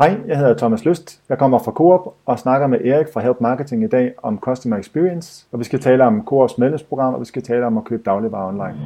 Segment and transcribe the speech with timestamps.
[0.00, 1.20] Hej, jeg hedder Thomas Lyst.
[1.28, 4.76] Jeg kommer fra Coop og snakker med Erik fra Help Marketing i dag om Customer
[4.76, 5.46] Experience.
[5.52, 8.48] Og vi skal tale om Coops medlemsprogram, og vi skal tale om at købe dagligvarer
[8.48, 8.76] online.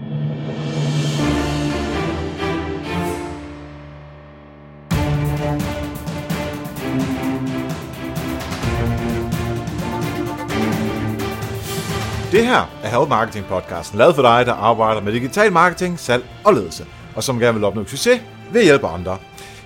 [12.33, 16.25] Det her er Help Marketing podcasten, lavet for dig, der arbejder med digital marketing, salg
[16.45, 16.85] og ledelse,
[17.17, 18.21] og som gerne vil opnå succes
[18.53, 19.17] ved at hjælpe andre.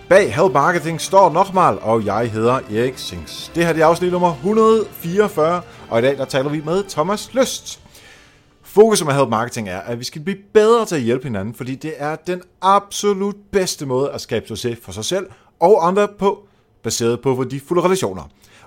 [0.09, 3.53] Bag Help Marketing står Nochmal, og jeg hedder Erik Sings.
[3.55, 7.35] Det her det er afsnit nummer 144, og i dag der taler vi med Thomas
[7.35, 7.81] Lyst.
[8.63, 11.75] Fokus med Help Marketing er, at vi skal blive bedre til at hjælpe hinanden, fordi
[11.75, 15.27] det er den absolut bedste måde at skabe succes for sig selv
[15.61, 16.39] og andre på,
[16.83, 18.23] baseret på værdifulde relationer.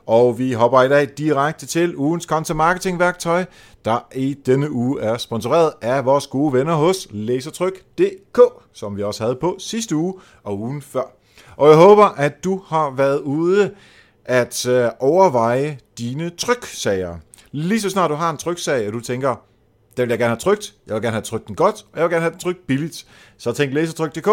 [0.05, 3.45] Og vi hopper i dag direkte til ugens content marketing værktøj,
[3.85, 8.39] der i denne uge er sponsoreret af vores gode venner hos lasertryk.dk,
[8.73, 10.13] som vi også havde på sidste uge
[10.43, 11.20] og ugen før.
[11.61, 13.71] Og jeg håber, at du har været ude
[14.25, 17.17] at øh, overveje dine tryksager.
[17.51, 19.35] Lige så snart du har en tryksag, og du tænker,
[19.97, 22.03] den vil jeg gerne have trykt, jeg vil gerne have trykt den godt, og jeg
[22.03, 23.05] vil gerne have den trykt billigt,
[23.37, 24.27] så tænk læsertryk.dk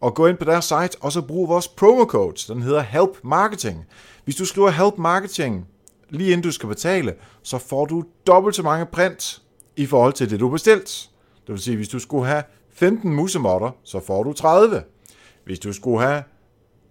[0.00, 2.52] og gå ind på deres site, og så brug vores promo code.
[2.52, 3.84] Den hedder Help Marketing.
[4.24, 5.66] Hvis du skriver Help Marketing,
[6.10, 9.42] lige inden du skal betale, så får du dobbelt så mange print
[9.76, 11.10] i forhold til det, du bestilt.
[11.46, 12.42] Det vil sige, hvis du skulle have
[12.74, 14.82] 15 musemotter, så får du 30.
[15.44, 16.22] Hvis du skulle have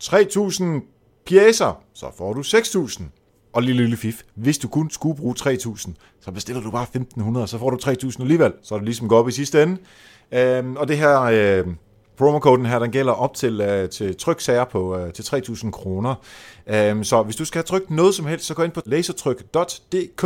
[0.04, 0.66] 3.000
[1.26, 3.04] pjæser, så får du 6.000.
[3.54, 6.86] Og lille lille fif, hvis du kun skulle bruge 3.000, så bestiller du bare
[7.42, 8.54] 1.500, så får du 3.000 alligevel.
[8.64, 9.78] Så er det ligesom går op i sidste ende.
[10.32, 11.66] Øhm, og det her øh,
[12.18, 16.16] promokoden her, den gælder op til, øh, til tryksager på øh, til 3.000 kroner.
[16.68, 20.26] Øhm, så hvis du skal have trykt noget som helst, så gå ind på lasertryk.dk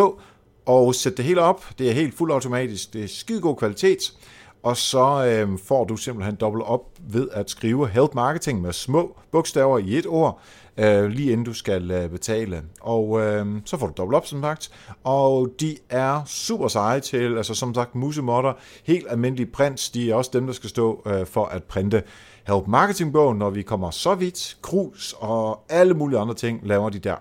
[0.66, 1.66] og sæt det hele op.
[1.80, 2.94] Det er helt fuldautomatisk.
[2.94, 4.14] Det er skide god kvalitet
[4.64, 9.18] og så øh, får du simpelthen dobbelt op ved at skrive help marketing med små
[9.32, 10.42] bogstaver i et ord,
[10.78, 12.62] øh, lige inden du skal øh, betale.
[12.82, 14.72] Og øh, så får du dobbelt op, som sagt.
[15.04, 18.54] Og de er super seje til, altså som sagt, musemotter,
[18.84, 22.04] helt almindelige prints, de er også dem, der skal stå øh, for at printe
[22.48, 24.58] help marketing-bogen, når vi kommer så vidt.
[24.62, 27.16] Krus og alle mulige andre ting laver de der.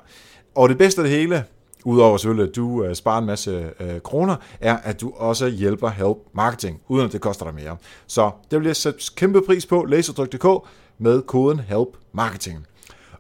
[0.55, 1.45] Og det bedste af det hele,
[1.85, 5.89] udover selvfølgelig, at du uh, sparer en masse øh, kroner, er, at du også hjælper
[5.89, 7.77] Help Marketing, uden at det koster dig mere.
[8.07, 10.69] Så det vil jeg sætte kæmpe pris på, laserdryk.dk
[10.99, 12.67] med koden HELP MARKETING.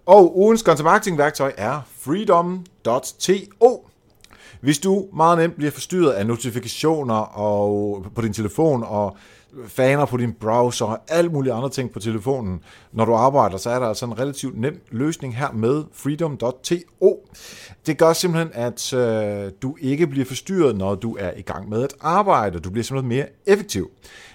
[0.06, 3.88] Og ugens content marketing værktøj er freedom.to.
[4.60, 9.16] Hvis du meget nemt bliver forstyrret af notifikationer og på din telefon og
[9.66, 12.60] faner på din browser og alt mulige andre ting på telefonen,
[12.92, 17.28] når du arbejder, så er der altså en relativt nem løsning her med freedom.to.
[17.86, 21.82] Det gør simpelthen, at øh, du ikke bliver forstyrret, når du er i gang med
[21.82, 22.58] at arbejde.
[22.58, 23.90] Du bliver simpelthen mere effektiv.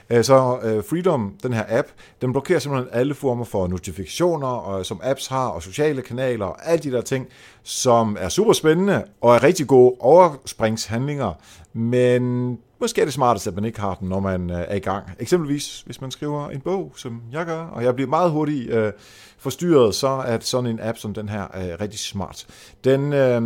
[0.10, 1.88] Øh, så øh, Freedom, den her app,
[2.22, 6.84] den blokerer simpelthen alle former for notifikationer, som apps har, og sociale kanaler, og alle
[6.84, 7.28] de der ting,
[7.64, 11.34] som er super spændende, og er rigtig gode overspringshandlinger,
[11.74, 14.80] men Måske er det smartest, at man ikke har den, når man øh, er i
[14.80, 15.06] gang.
[15.20, 18.94] Eksempelvis, hvis man skriver en bog, som jeg gør, og jeg bliver meget hurtigt øh,
[19.38, 22.48] forstyrret, så er sådan en app som den her øh, rigtig smart.
[22.84, 23.42] Den, øh,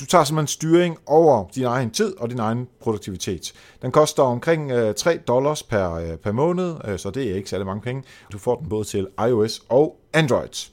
[0.00, 3.52] du tager simpelthen styring over din egen tid og din egen produktivitet.
[3.82, 7.50] Den koster omkring øh, 3 dollars per, øh, per måned, øh, så det er ikke
[7.50, 8.02] særlig mange penge.
[8.32, 10.70] Du får den både til iOS og Android.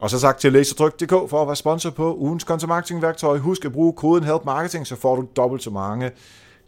[0.00, 3.38] Og så sagt til lasertryk.dk for at være sponsor på ugens content marketing værktøj.
[3.38, 6.10] Husk at bruge koden HELP MARKETING, så får du dobbelt så mange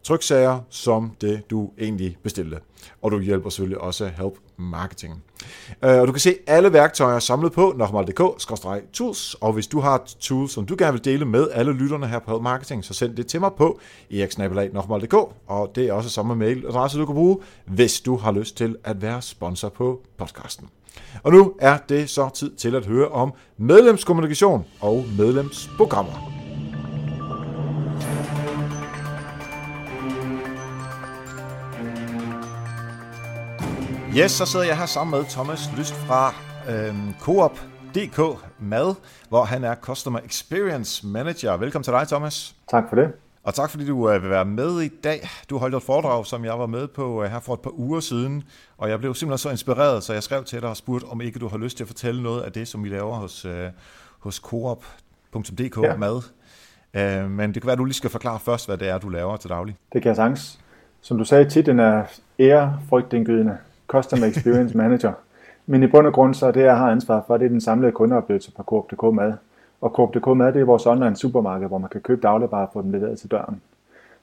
[0.02, 2.58] tryksager, som det du egentlig bestilte.
[3.02, 5.22] Og du hjælper selvfølgelig også Help Marketing.
[5.84, 10.52] Øh, og du kan se alle værktøjer samlet på nokmal.dk-tools, og hvis du har tools,
[10.52, 13.26] som du gerne vil dele med alle lytterne her på Help Marketing, så send det
[13.26, 13.80] til mig på
[14.10, 15.14] eriksnabelag.nokmal.dk,
[15.46, 19.02] og det er også samme mailadresse, du kan bruge, hvis du har lyst til at
[19.02, 20.69] være sponsor på podcasten.
[21.22, 26.30] Og nu er det så tid til at høre om medlemskommunikation og medlemsprogrammer.
[34.16, 36.34] Yes, så sidder jeg her sammen med Thomas Lyst fra
[36.68, 38.94] øhm, Coop.dk Mad,
[39.28, 41.56] hvor han er Customer Experience Manager.
[41.56, 42.54] Velkommen til dig, Thomas.
[42.70, 43.12] Tak for det.
[43.42, 45.28] Og tak fordi du øh, vil være med i dag.
[45.50, 48.00] Du holdt et foredrag, som jeg var med på øh, her for et par uger
[48.00, 48.42] siden,
[48.78, 51.38] og jeg blev simpelthen så inspireret, så jeg skrev til dig og spurgte, om ikke
[51.38, 53.69] du har lyst til at fortælle noget af det, som vi laver hos, øh,
[54.19, 55.96] hos Coop.dk ja.
[55.96, 56.22] Mad.
[56.94, 59.08] Øh, men det kan være, at du lige skal forklare først, hvad det er, du
[59.08, 59.76] laver til daglig.
[59.93, 60.60] Det kan jeg sagtens.
[61.00, 62.04] Som du sagde, titlen er
[62.40, 63.58] ærefrygtindgydende.
[63.86, 65.12] Customer Experience Manager.
[65.66, 67.60] Men i bund og grund så er det, jeg har ansvar for, det er den
[67.60, 69.32] samlede kundeoplevelse på Coop.dk Mad.
[69.81, 72.82] Og Coop.dk Mad, det er vores online supermarked, hvor man kan købe dagligvarer og få
[72.82, 73.61] dem leveret til døren.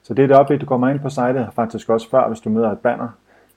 [0.02, 2.50] Så det er det op, du kommer ind på sitet, faktisk også før, hvis du
[2.50, 3.08] møder et banner,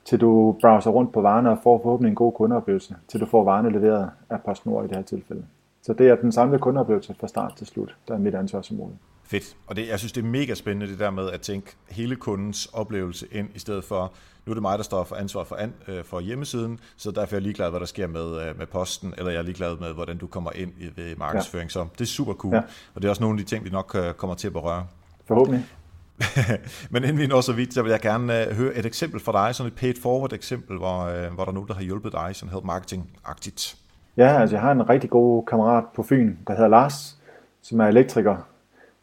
[0.06, 3.44] til du browser rundt på varerne og får forhåbentlig en god kundeoplevelse, til du får
[3.44, 5.46] varerne leveret af PostNord i det her tilfælde.
[5.82, 8.94] Så det er den samlede kundeoplevelse fra start til slut, der er mit ansvarsområde.
[9.32, 9.56] Fedt.
[9.68, 12.66] Og det, jeg synes, det er mega spændende, det der med at tænke hele kundens
[12.74, 14.14] oplevelse ind, i stedet for,
[14.46, 17.34] nu er det mig, der står for ansvar for, an, øh, for hjemmesiden, så derfor
[17.34, 19.94] er jeg ligeglad, hvad der sker med, øh, med posten, eller jeg er ligeglad med,
[19.94, 21.68] hvordan du kommer ind i ved markedsføring.
[21.68, 21.72] Ja.
[21.72, 22.56] Så det er super cool.
[22.56, 22.62] Ja.
[22.96, 24.86] Og det er også nogle af de ting, vi nok øh, kommer til at berøre.
[25.28, 25.66] Forhåbentlig.
[26.92, 29.48] Men inden vi når så vidt, så vil jeg gerne uh, høre et eksempel fra
[29.48, 32.12] dig, sådan et paid forward eksempel, hvor, uh, hvor der er nogen, der har hjulpet
[32.12, 33.78] dig, sådan help marketing-agtigt.
[34.18, 37.18] Ja, altså jeg har en rigtig god kammerat på Fyn, der hedder Lars,
[37.62, 38.51] som er elektriker.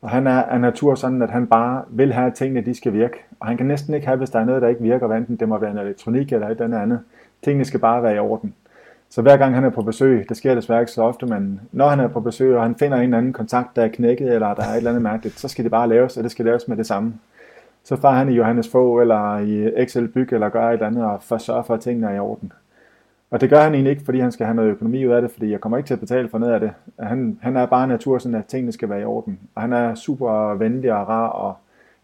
[0.03, 2.93] Og han er af natur sådan, at han bare vil have, at tingene de skal
[2.93, 3.25] virke.
[3.41, 5.37] Og han kan næsten ikke have, hvis der er noget, der ikke virker, hvad enten
[5.37, 7.00] det må være en elektronik eller et eller andet.
[7.43, 8.55] Tingene skal bare være i orden.
[9.11, 11.89] Så hver gang han er på besøg, det sker desværre ikke så ofte, men når
[11.89, 14.55] han er på besøg, og han finder en eller anden kontakt, der er knækket, eller
[14.55, 16.69] der er et eller andet mærkeligt, så skal det bare laves, og det skal laves
[16.69, 17.15] med det samme.
[17.85, 21.05] Så far han i Johannes Få, eller i Excel Byg, eller gør et eller andet,
[21.05, 22.53] og for sørge for, at tingene er i orden.
[23.30, 25.30] Og det gør han egentlig ikke, fordi han skal have noget økonomi ud af det,
[25.30, 26.70] fordi jeg kommer ikke til at betale for noget af det.
[27.00, 29.38] Han, han er bare natur, sådan at tingene skal være i orden.
[29.54, 31.56] Og han er super venlig og rar, og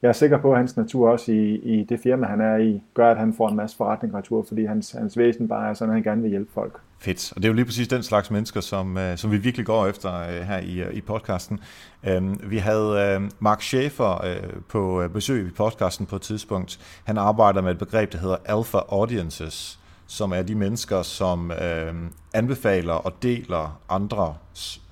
[0.02, 2.82] jeg er sikker på, at hans natur også i, i det firma, han er i,
[2.94, 5.94] gør, at han får en masse forretningsretur, fordi hans, hans væsen bare er sådan, at
[5.94, 6.80] han gerne vil hjælpe folk.
[6.98, 7.32] Fedt.
[7.32, 9.86] Og det er jo lige præcis den slags mennesker, som, øh, som vi virkelig går
[9.86, 11.60] efter øh, her i, øh, i podcasten.
[12.08, 14.36] Øhm, vi havde Mark Schaefer
[14.68, 17.00] på besøg i podcasten på et tidspunkt.
[17.04, 21.96] Han arbejder med et begreb, der hedder Alpha Audiences, som er de mennesker, som uh,
[22.34, 24.34] anbefaler og deler andre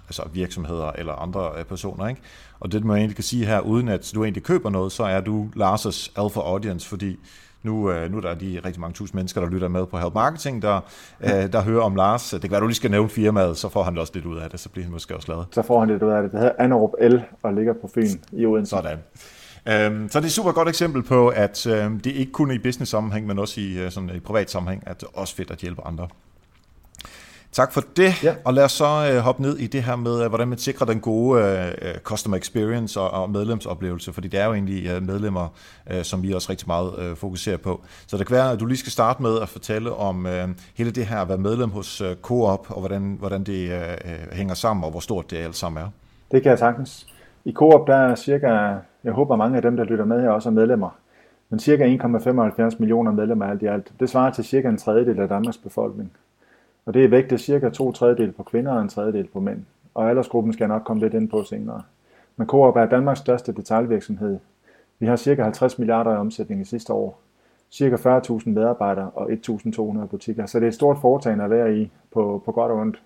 [0.08, 2.08] altså virksomheder eller andre personer.
[2.08, 2.20] Ikke?
[2.60, 5.20] Og det, man egentlig kan sige her, uden at du egentlig køber noget, så er
[5.20, 7.18] du Lars' alpha audience, fordi
[7.62, 10.14] nu, øh, nu er der de rigtig mange tusind mennesker, der lytter med på Help
[10.14, 10.80] Marketing, der,
[11.20, 12.30] øh, der hører om Lars.
[12.30, 14.50] Det kan være, du lige skal nævne firmaet, så får han også lidt ud af
[14.50, 15.44] det, så bliver han måske også glad.
[15.52, 16.32] Så får han lidt ud af det.
[16.32, 18.70] Det hedder Anerup L og ligger på Fyn i Odense.
[18.70, 18.98] Sådan.
[19.68, 22.54] Øhm, så det er et super godt eksempel på, at øhm, det ikke kun er
[22.54, 25.34] i business sammenhæng, men også i, øh, sådan, i privat sammenhæng, at det er også
[25.34, 26.08] fedt at hjælpe andre.
[27.52, 28.34] Tak for det, ja.
[28.44, 30.86] og lad os så øh, hoppe ned i det her med, øh, hvordan man sikrer
[30.86, 31.42] den gode
[31.82, 35.48] øh, customer experience og, og medlemsoplevelse, fordi det er jo egentlig øh, medlemmer,
[35.90, 37.82] øh, som vi også rigtig meget øh, fokuserer på.
[38.06, 40.90] Så det kan være, at du lige skal starte med at fortælle om øh, hele
[40.90, 43.98] det her at være medlem hos øh, Coop, og hvordan, hvordan det øh,
[44.32, 45.88] hænger sammen, og hvor stort det alt sammen er.
[46.30, 47.06] Det kan jeg sagtens.
[47.44, 48.74] I Coop, der er cirka,
[49.04, 50.98] jeg håber mange af dem, der lytter med her, også er medlemmer.
[51.50, 53.92] Men cirka 1,75 millioner medlemmer alt i alt.
[54.00, 56.12] Det svarer til cirka en tredjedel af Danmarks befolkning.
[56.86, 59.64] Og det er vægtet cirka to tredjedel på kvinder og en tredjedel på mænd.
[59.94, 61.82] Og aldersgruppen skal jeg nok komme lidt ind på senere.
[62.36, 64.38] Men Coop er Danmarks største detaljvirksomhed.
[64.98, 67.20] Vi har cirka 50 milliarder i omsætning i sidste år.
[67.70, 70.46] Cirka 40.000 medarbejdere og 1.200 butikker.
[70.46, 73.02] Så det er et stort foretagende at være i på, på godt og ondt.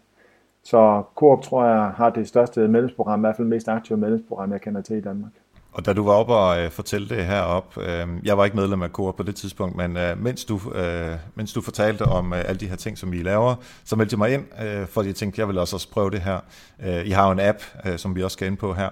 [0.62, 4.60] Så Coop tror jeg har det største medlemsprogram, i hvert fald mest aktive medlemsprogram, jeg
[4.60, 5.32] kender til i Danmark.
[5.76, 8.82] Og da du var oppe og øh, fortalte det heroppe, øh, jeg var ikke medlem
[8.82, 12.44] af KOR på det tidspunkt, men øh, mens, du, øh, mens du fortalte om øh,
[12.46, 15.16] alle de her ting, som vi laver, så meldte jeg mig ind, øh, fordi jeg
[15.16, 16.40] tænkte, jeg vil også, også prøve det her.
[16.84, 18.88] Øh, I har jo en app, øh, som vi også skal ind på her,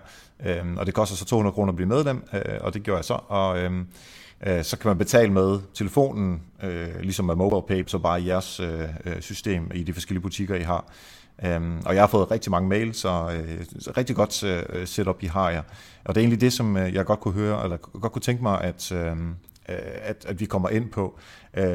[0.46, 3.04] øh, og det koster så 200 kroner at blive medlem, øh, og det gjorde jeg
[3.04, 3.18] så.
[3.28, 3.72] Og, øh,
[4.46, 8.60] øh, så kan man betale med telefonen, øh, ligesom med MobilePay, så bare i jeres
[8.60, 10.84] øh, øh, system i de forskellige butikker, I har.
[11.44, 13.42] Øhm, og jeg har fået rigtig mange mails, og øh,
[13.96, 15.62] rigtig godt øh, setup, I har jer.
[16.04, 18.42] Og det er egentlig det, som øh, jeg godt kunne høre, eller godt kunne tænke
[18.42, 19.28] mig, at, øhm,
[19.68, 21.18] øh, at, at vi kommer ind på.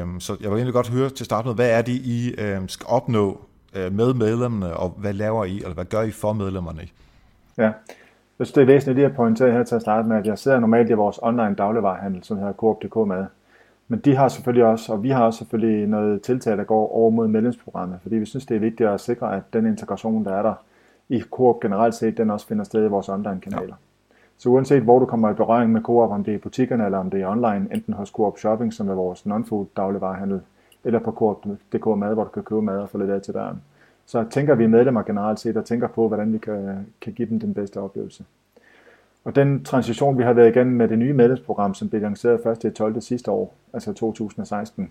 [0.02, 2.60] Um, så jeg vil egentlig godt høre til start med, hvad er det, I øh,
[2.66, 3.40] skal opnå
[3.74, 6.82] øh, med medlemmerne, og hvad laver I, eller hvad gør I for medlemmerne?
[7.58, 7.62] Ja,
[8.38, 10.38] jeg synes, det er væsentligt lige at pointere her til at starte med, at jeg
[10.38, 13.26] sidder normalt i vores online dagligvarerhandel, som hedder Coop.dk med.
[13.90, 17.10] Men de har selvfølgelig også, og vi har også selvfølgelig noget tiltag, der går over
[17.10, 20.42] mod medlemsprogrammet, fordi vi synes, det er vigtigt at sikre, at den integration, der er
[20.42, 20.54] der
[21.08, 23.66] i Coop generelt set, den også finder sted i vores online-kanaler.
[23.66, 24.14] Ja.
[24.38, 26.98] Så uanset hvor du kommer i berøring med Coop, om det er i butikkerne eller
[26.98, 30.40] om det er online, enten hos Coop Shopping, som er vores non-food dagligvarehandel,
[30.84, 33.62] eller på Coop.dk Mad, hvor du kan købe mad og få lidt af til døren.
[34.06, 37.40] Så tænker vi medlemmer generelt set og tænker på, hvordan vi kan, kan give dem
[37.40, 38.24] den bedste oplevelse.
[39.24, 42.64] Og den transition, vi har været igennem med det nye medlemsprogram, som blev lanceret først
[42.64, 43.00] i 12.
[43.00, 44.90] sidste år, altså 2016,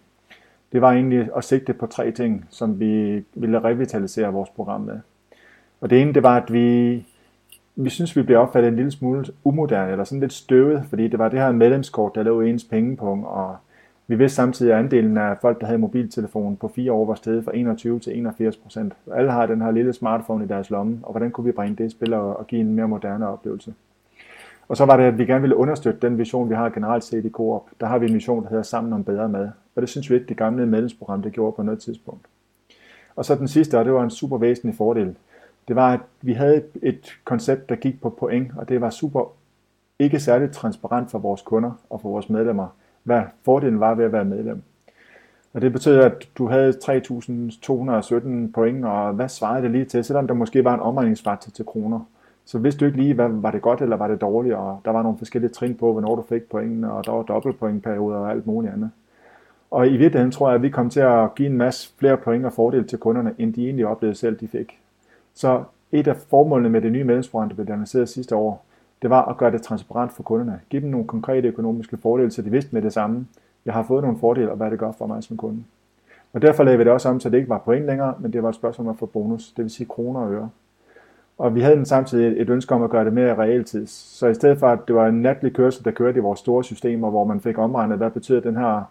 [0.71, 4.99] det var egentlig at sigte på tre ting, som vi ville revitalisere vores program med.
[5.81, 7.05] Og det ene, det var, at vi,
[7.75, 11.19] vi synes, vi blev opfattet en lille smule umoderne, eller sådan lidt støvet, fordi det
[11.19, 13.57] var det her medlemskort, der lå i ens pengepunkt, og
[14.07, 17.43] vi vidste samtidig, at andelen af folk, der havde mobiltelefon på fire år, var steget
[17.43, 18.93] fra 21 til 81 procent.
[19.13, 21.85] Alle har den her lille smartphone i deres lomme, og hvordan kunne vi bringe det
[21.85, 23.73] i spil og give en mere moderne oplevelse?
[24.69, 27.25] Og så var det, at vi gerne ville understøtte den vision, vi har generelt set
[27.25, 27.63] i Coop.
[27.79, 29.49] Der har vi en mission, der hedder Sammen om bedre mad.
[29.75, 32.25] Og det synes vi ikke, det gamle medlemsprogram, det gjorde på noget tidspunkt.
[33.15, 35.15] Og så den sidste, og det var en super væsentlig fordel,
[35.67, 39.31] det var, at vi havde et koncept, der gik på point, og det var super
[39.99, 42.67] ikke særligt transparent for vores kunder og for vores medlemmer,
[43.03, 44.61] hvad fordelen var ved at være medlem.
[45.53, 50.27] Og det betød, at du havde 3.217 point, og hvad svarede det lige til, selvom
[50.27, 51.99] der måske var en omregningsfaktor til kroner.
[52.49, 54.91] Så vidste du ikke lige, hvad, var det godt eller var det dårligt, og der
[54.91, 58.47] var nogle forskellige trin på, hvornår du fik pointene, og der var dobbeltpointperioder og alt
[58.47, 58.91] muligt andet.
[59.71, 62.45] Og i virkeligheden tror jeg, at vi kom til at give en masse flere point
[62.45, 64.79] og fordele til kunderne, end de egentlig oplevede selv, de fik.
[65.33, 68.65] Så et af formålene med det nye medlemsprogram, der blev lanceret sidste år,
[69.01, 70.59] det var at gøre det transparent for kunderne.
[70.69, 73.27] Give dem nogle konkrete økonomiske fordele, så de vidste med det samme,
[73.65, 75.63] jeg har fået nogle fordele, og hvad det gør for mig som kunde.
[76.33, 78.43] Og derfor lavede vi det også om, så det ikke var point længere, men det
[78.43, 80.49] var et spørgsmål om at få bonus, det vil sige kroner og øre.
[81.39, 83.87] Og vi havde den samtidig et ønske om at gøre det mere realtid.
[83.87, 86.63] Så i stedet for, at det var en natlig kørsel, der kørte i vores store
[86.63, 88.83] systemer, hvor man fik omregnet, hvad betyder den her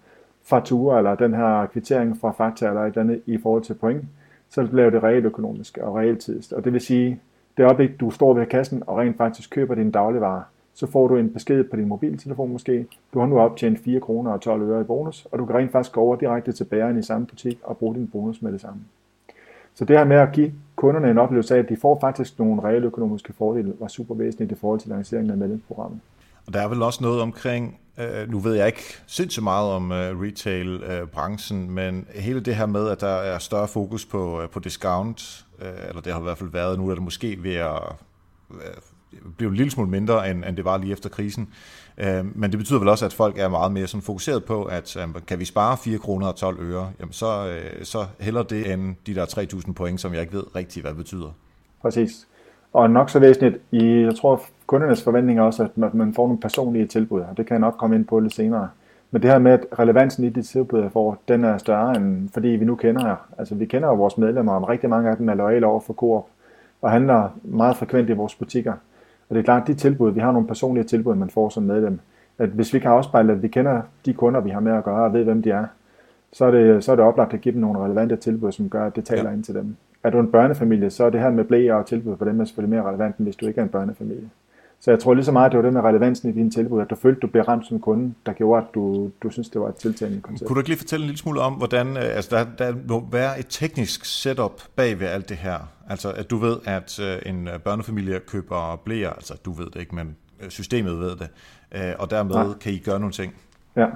[0.44, 4.04] faktura, eller den her kvittering fra Fakta, eller et eller andet i forhold til point,
[4.50, 6.52] så blev det realøkonomisk og realtidst.
[6.52, 7.20] Og det vil sige,
[7.56, 10.42] det øjeblik, du står ved kassen og rent faktisk køber din dagligvarer,
[10.74, 12.86] så får du en besked på din mobiltelefon måske.
[13.14, 15.72] Du har nu optjent 4 kroner og 12 øre i bonus, og du kan rent
[15.72, 18.60] faktisk gå over direkte til bæren i samme butik og bruge din bonus med det
[18.60, 18.80] samme.
[19.78, 22.62] Så det her med at give kunderne en oplevelse af, at de får faktisk nogle
[22.62, 26.00] reelle økonomiske fordele, var super væsentligt i forhold til lanceringen af medlemsprogrammet.
[26.46, 29.92] Og der er vel også noget omkring, øh, nu ved jeg ikke sindssygt meget om
[29.92, 34.48] øh, retail-branchen, øh, men hele det her med, at der er større fokus på, øh,
[34.48, 37.54] på discount, øh, eller det har i hvert fald været, nu er det måske ved
[37.54, 37.82] at
[38.50, 38.58] øh,
[39.36, 41.48] blev en lille smule mindre, end, end det var lige efter krisen.
[41.98, 44.96] Øh, men det betyder vel også, at folk er meget mere sådan fokuseret på, at
[44.96, 48.72] øh, kan vi spare 4 kroner og 12 øre, jamen så, øh, så heller det
[48.72, 51.30] end de der 3.000 point, som jeg ikke ved rigtigt, hvad det betyder.
[51.82, 52.26] Præcis.
[52.72, 56.86] Og nok så væsentligt, i, jeg tror kundernes forventninger også, at man får nogle personlige
[56.86, 58.68] tilbud, og det kan jeg nok komme ind på lidt senere.
[59.10, 62.28] Men det her med, at relevansen i de tilbud, jeg får, den er større, end
[62.34, 63.16] fordi vi nu kender jer.
[63.38, 65.94] Altså vi kender jo vores medlemmer, og rigtig mange af dem er loyale over for
[65.94, 66.26] Coop,
[66.82, 68.72] og handler meget frekvent i vores butikker.
[69.28, 71.62] Og det er klart, at de tilbud, vi har nogle personlige tilbud, man får som
[71.62, 72.00] medlem,
[72.38, 75.04] at hvis vi kan afspejle, at vi kender de kunder, vi har med at gøre,
[75.04, 75.66] og ved, hvem de er,
[76.32, 78.86] så er det, så er det oplagt at give dem nogle relevante tilbud, som gør,
[78.86, 79.36] at det taler ja.
[79.36, 79.76] ind til dem.
[80.02, 82.44] Er du en børnefamilie, så er det her med blæer og tilbud på dem er
[82.44, 84.28] selvfølgelig mere relevant, end hvis du ikke er en børnefamilie.
[84.80, 86.80] Så jeg tror lige så meget, at det var det med relevansen i dine tilbud,
[86.80, 89.48] at du følte, at du blev ramt som kunde, der gjorde, at du, du synes,
[89.48, 90.48] det var et tiltalende koncept.
[90.48, 93.08] Kunne du ikke lige fortælle en lille smule om, hvordan øh, altså der, der må
[93.12, 95.68] være et teknisk setup bag ved alt det her?
[95.88, 99.80] Altså, at du ved, at øh, en øh, børnefamilie køber blæer, altså du ved det
[99.80, 100.16] ikke, men
[100.48, 101.28] systemet ved det,
[101.98, 102.44] og dermed ja.
[102.60, 103.34] kan I gøre nogle ting.
[103.76, 103.86] Ja,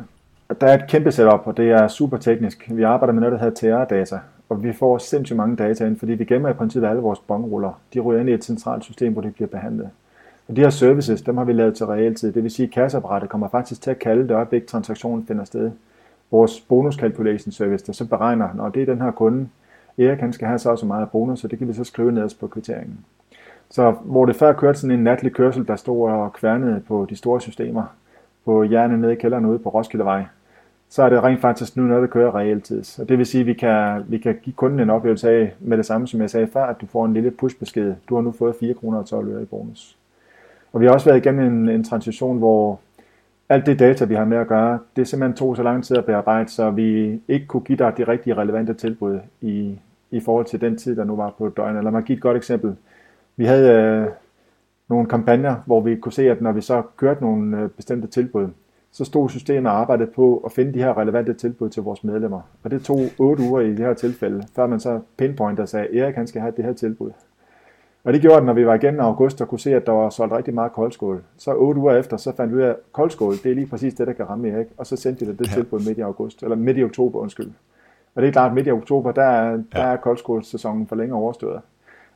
[0.60, 2.70] der er et kæmpe setup, og det er super teknisk.
[2.70, 6.12] Vi arbejder med noget, der hedder TR-data, og vi får sindssygt mange data ind, fordi
[6.12, 7.80] vi gemmer i princippet alle vores bongruller.
[7.94, 9.90] De ryger ind i et centralt system, hvor de bliver behandlet.
[10.52, 12.32] Og de her services, dem har vi lavet til realtid.
[12.32, 15.70] Det vil sige, at kasseapparatet kommer faktisk til at kalde det øjeblik, transaktionen finder sted.
[16.30, 19.48] Vores bonus calculation service, der så beregner, når det er den her kunde,
[19.98, 22.28] Erik han skal have så også meget bonus, så det kan vi så skrive ned
[22.40, 22.98] på kvitteringen.
[23.70, 27.16] Så hvor det før kørte sådan en natlig kørsel, der stod og kværnede på de
[27.16, 27.84] store systemer,
[28.44, 30.24] på hjernen nede i kælderen ude på Roskildevej,
[30.88, 32.98] så er det rent faktisk nu noget, der kører realtids.
[32.98, 35.76] Og det vil sige, at vi kan, vi kan give kunden en oplevelse af, med
[35.76, 37.94] det samme som jeg sagde før, at du får en lille pushbesked.
[38.08, 39.96] Du har nu fået 4 kroner og 12 øre i bonus.
[40.72, 42.80] Og vi har også været igennem en, en transition, hvor
[43.48, 46.04] alt det data, vi har med at gøre, det simpelthen tog så lang tid at
[46.04, 49.78] bearbejde, så vi ikke kunne give dig de rigtige relevante tilbud i,
[50.10, 51.84] i forhold til den tid, der nu var på døgnet.
[51.84, 52.76] Lad mig give et godt eksempel.
[53.36, 54.06] Vi havde øh,
[54.88, 58.48] nogle kampagner, hvor vi kunne se, at når vi så kørte nogle øh, bestemte tilbud,
[58.92, 62.40] så stod systemet og arbejdede på at finde de her relevante tilbud til vores medlemmer.
[62.62, 65.98] Og det tog 8 uger i det her tilfælde, før man så pinpointer og sagde,
[65.98, 67.10] Erik han skal have det her tilbud.
[68.04, 70.10] Og det gjorde, at når vi var igennem august og kunne se, at der var
[70.10, 73.32] solgt rigtig meget koldskål, så otte uger efter, så fandt vi ud af, at koldskål,
[73.32, 74.66] det er lige præcis det, der kan ramme Erik.
[74.76, 75.54] Og så sendte vi det, det ja.
[75.54, 77.50] tilbud midt i august, eller midt i oktober, undskyld.
[78.14, 79.58] Og det er klart, at midt i oktober, der er, ja.
[79.72, 81.60] der er koldskålssæsonen for længere overstået.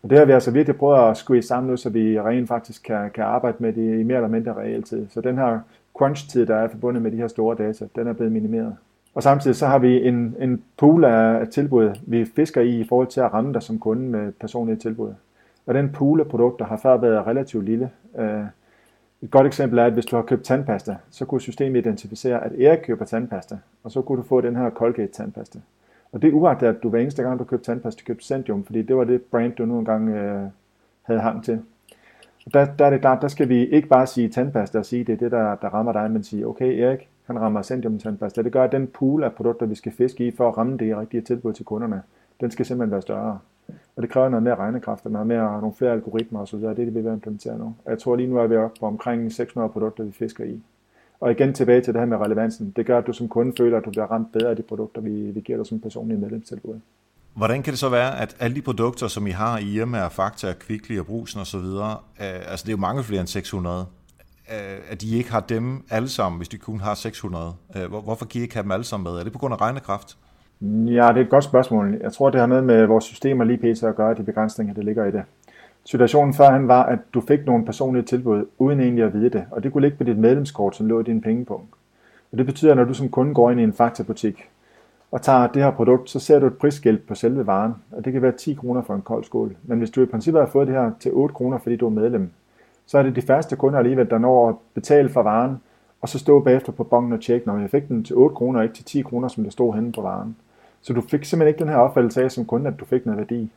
[0.02, 2.82] Og det har vi altså virkelig prøvet at squeeze sammen nu, så vi rent faktisk
[2.82, 5.06] kan, kan arbejde med det i mere eller mindre realtid.
[5.08, 5.58] Så den her
[5.98, 8.76] crunch-tid, der er forbundet med de her store data, den er blevet minimeret.
[9.14, 13.06] Og samtidig så har vi en, en pool af tilbud, vi fisker i i forhold
[13.06, 15.12] til at ramme dig som kunde med personlige tilbud.
[15.66, 17.90] Og den pool af produkter har før været relativt lille.
[18.18, 18.44] Øh,
[19.22, 22.52] et godt eksempel er, at hvis du har købt tandpasta, så kunne systemet identificere, at
[22.60, 25.58] Erik køber tandpasta, og så kunne du få den her Colgate tandpasta.
[26.12, 28.82] Og det er uagtet, at du hver eneste gang, du købte tandpasta, købte Centium, fordi
[28.82, 30.48] det var det brand, du nu engang øh,
[31.02, 31.62] havde hang til.
[32.46, 35.04] Og der, der er det klart, der skal vi ikke bare sige tandpasta og sige,
[35.04, 38.42] det er det, der, der rammer dig, men sige, okay Erik, han rammer Centium tandpasta.
[38.42, 40.96] Det gør, at den pool af produkter, vi skal fiske i for at ramme det
[40.96, 42.02] rigtige tilbud til kunderne,
[42.40, 43.38] den skal simpelthen være større.
[43.96, 46.74] Og det kræver noget mere regnekraft, og noget mere, nogle flere algoritmer osv., det er
[46.74, 47.74] det, vi vil implementere nu.
[47.84, 50.62] Og jeg tror lige nu er vi oppe på omkring 600 produkter, vi fisker i.
[51.20, 52.72] Og igen tilbage til det her med relevansen.
[52.76, 55.00] Det gør, at du som kunde føler, at du bliver ramt bedre af de produkter,
[55.00, 56.80] vi, vi giver dig som personlig medlemstilbud.
[57.34, 60.52] Hvordan kan det så være, at alle de produkter, som I har i Irma, Fakta,
[60.52, 63.86] Kvickly og Brusen osv., øh, altså det er jo mange flere end 600,
[64.50, 64.56] øh,
[64.88, 67.54] at de ikke har dem alle sammen, hvis de kun har 600?
[67.76, 69.20] Øh, hvorfor kan I ikke have dem alle sammen med?
[69.20, 70.16] Er det på grund af regnekraft?
[70.60, 71.98] Ja, det er et godt spørgsmål.
[72.02, 73.82] Jeg tror, det har noget med vores systemer lige pt.
[73.82, 75.22] at gøre, de begrænsninger, der ligger i det.
[75.84, 79.62] Situationen førhen var, at du fik nogle personlige tilbud, uden egentlig at vide det, og
[79.62, 81.68] det kunne ligge på dit medlemskort, som lå i din pengepunkt.
[82.32, 84.48] Og det betyder, at når du som kunde går ind i en faktabutik
[85.10, 88.12] og tager det her produkt, så ser du et prisskilt på selve varen, og det
[88.12, 89.56] kan være 10 kroner for en kold skål.
[89.62, 91.90] Men hvis du i princippet har fået det her til 8 kroner, fordi du er
[91.90, 92.30] medlem,
[92.86, 95.56] så er det de færreste kunder alligevel, der når at betale for varen,
[96.00, 98.62] og så stå bagefter på bongen og tjekke, når jeg fik den til 8 kroner,
[98.62, 100.36] ikke til 10 kroner, som der stod henne på varen.
[100.82, 103.18] Så du fik simpelthen ikke den her opfattelse af som kunde, at du fik noget
[103.18, 103.50] værdi.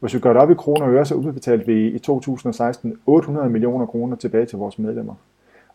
[0.00, 3.50] Hvis vi gør det op i kroner og øre, så udbetalte vi i 2016 800
[3.50, 5.14] millioner kroner tilbage til vores medlemmer.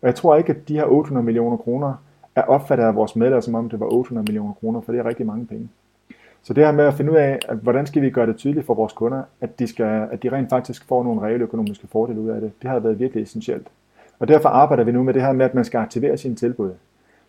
[0.01, 1.93] Og jeg tror ikke, at de her 800 millioner kroner
[2.35, 5.05] er opfattet af vores medlemmer, som om det var 800 millioner kroner, for det er
[5.05, 5.69] rigtig mange penge.
[6.43, 8.65] Så det her med at finde ud af, at hvordan skal vi gøre det tydeligt
[8.65, 12.19] for vores kunder, at de, skal, at de rent faktisk får nogle reelle økonomiske fordele
[12.19, 13.67] ud af det, det har været virkelig essentielt.
[14.19, 16.71] Og derfor arbejder vi nu med det her med, at man skal aktivere sine tilbud.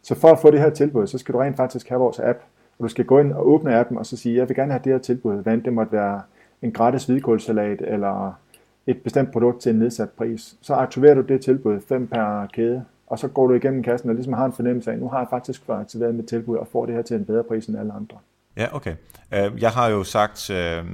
[0.02, 2.38] Så for at få det her tilbud, så skal du rent faktisk have vores app,
[2.78, 4.80] og du skal gå ind og åbne appen og så sige, jeg vil gerne have
[4.84, 6.22] det her tilbud, hvad det måtte være
[6.62, 8.38] en gratis hvidkålsalat eller
[8.86, 10.56] et bestemt produkt til en nedsat pris.
[10.60, 14.14] Så aktiverer du det tilbud, 5 per kæde, og så går du igennem kassen og
[14.14, 16.86] ligesom har en fornemmelse af, nu har jeg faktisk fået aktiveret mit tilbud og får
[16.86, 18.18] det her til en bedre pris end alle andre.
[18.56, 18.94] Ja, okay.
[19.34, 20.84] Øh, jeg har jo sagt, øh,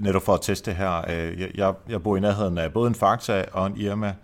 [0.00, 3.44] netop for at teste her, øh, jeg, jeg bor i nærheden af både en Fakta
[3.52, 4.14] og en Irma,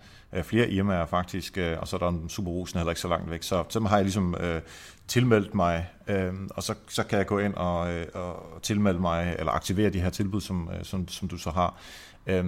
[0.43, 3.43] flere Irmaer faktisk, og så er der en Superrusen heller ikke så langt væk.
[3.43, 4.61] Så, dem har jeg ligesom øh,
[5.07, 9.35] tilmeldt mig, øh, og så, så kan jeg gå ind og, øh, og tilmelde mig,
[9.39, 11.75] eller aktivere de her tilbud, som, øh, som, som du så har.
[12.27, 12.45] Øh,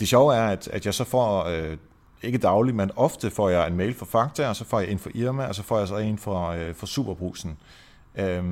[0.00, 1.76] det sjove er, at, at jeg så får, øh,
[2.22, 4.98] ikke dagligt, men ofte får jeg en mail fra Fakta, og så får jeg en
[4.98, 7.58] fra Irma, og så får jeg så en fra, øh, fra Superbrusen.
[8.16, 8.44] Øh,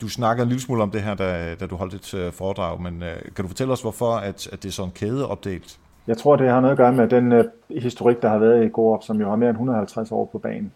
[0.00, 2.80] du snakker en lille smule om det her, da, da du holdt et øh, foredrag,
[2.80, 5.78] men øh, kan du fortælle os, hvorfor at, at det er sådan kædeopdelt?
[6.06, 8.68] Jeg tror, det har noget at gøre med den øh, historik, der har været i
[8.68, 10.72] Coop, som jo har mere end 150 år på banen.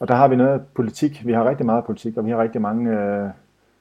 [0.00, 1.26] Og der har vi noget politik.
[1.26, 3.28] Vi har rigtig meget politik, og vi har rigtig mange øh,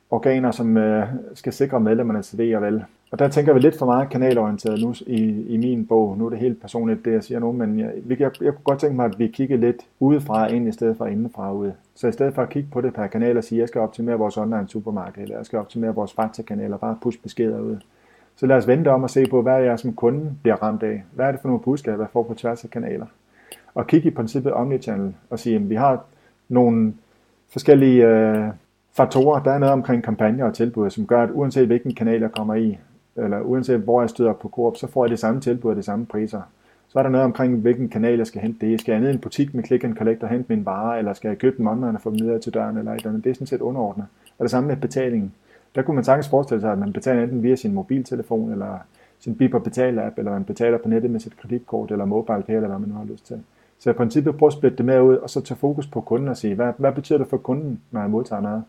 [0.09, 2.83] organer, som øh, skal sikre medlemmerne til det og vel.
[3.11, 6.17] Og der tænker vi lidt for meget kanalorienteret nu i, i min bog.
[6.17, 8.79] Nu er det helt personligt, det jeg siger nu, men jeg, jeg, jeg kunne godt
[8.79, 11.71] tænke mig, at vi kiggede lidt udefra ind, i stedet for indefra ud.
[11.95, 13.81] Så i stedet for at kigge på det per kanal og sige, at jeg skal
[13.81, 17.77] optimere vores online supermarked, eller jeg skal optimere vores faktakanaler, bare push beskeder ud.
[18.35, 21.03] Så lad os vente om og se på, hvad jeg som kunde bliver ramt af.
[21.13, 23.05] Hvad er det for nogle budskaber, jeg får på tværs af kanaler?
[23.75, 26.03] Og kigge i princippet omnichannel og sige, at vi har
[26.49, 26.93] nogle
[27.49, 28.47] forskellige øh,
[28.93, 29.43] faktorer.
[29.43, 32.55] Der er noget omkring kampagner og tilbud, som gør, at uanset hvilken kanal jeg kommer
[32.55, 32.77] i,
[33.15, 35.83] eller uanset hvor jeg støder på Coop, så får jeg det samme tilbud og de
[35.83, 36.41] samme priser.
[36.87, 38.81] Så er der noget omkring, hvilken kanal jeg skal hente det.
[38.81, 41.13] Skal jeg ned i en butik med click and collect og hente min vare, eller
[41.13, 43.23] skal jeg købe den online og få dem videre til døren, eller et eller andet.
[43.23, 44.05] Det er sådan set underordnet.
[44.37, 45.33] Og det samme med betalingen.
[45.75, 48.77] Der kunne man sagtens forestille sig, at man betaler enten via sin mobiltelefon, eller
[49.19, 52.55] sin Biber betal app, eller man betaler på nettet med sit kreditkort, eller mobile pay,
[52.55, 53.43] eller hvad man nu har lyst til.
[53.85, 56.27] Så i princippet prøv at splitte det med ud, og så tage fokus på kunden
[56.27, 58.63] og sige, hvad, hvad betyder det for kunden, når jeg modtager noget?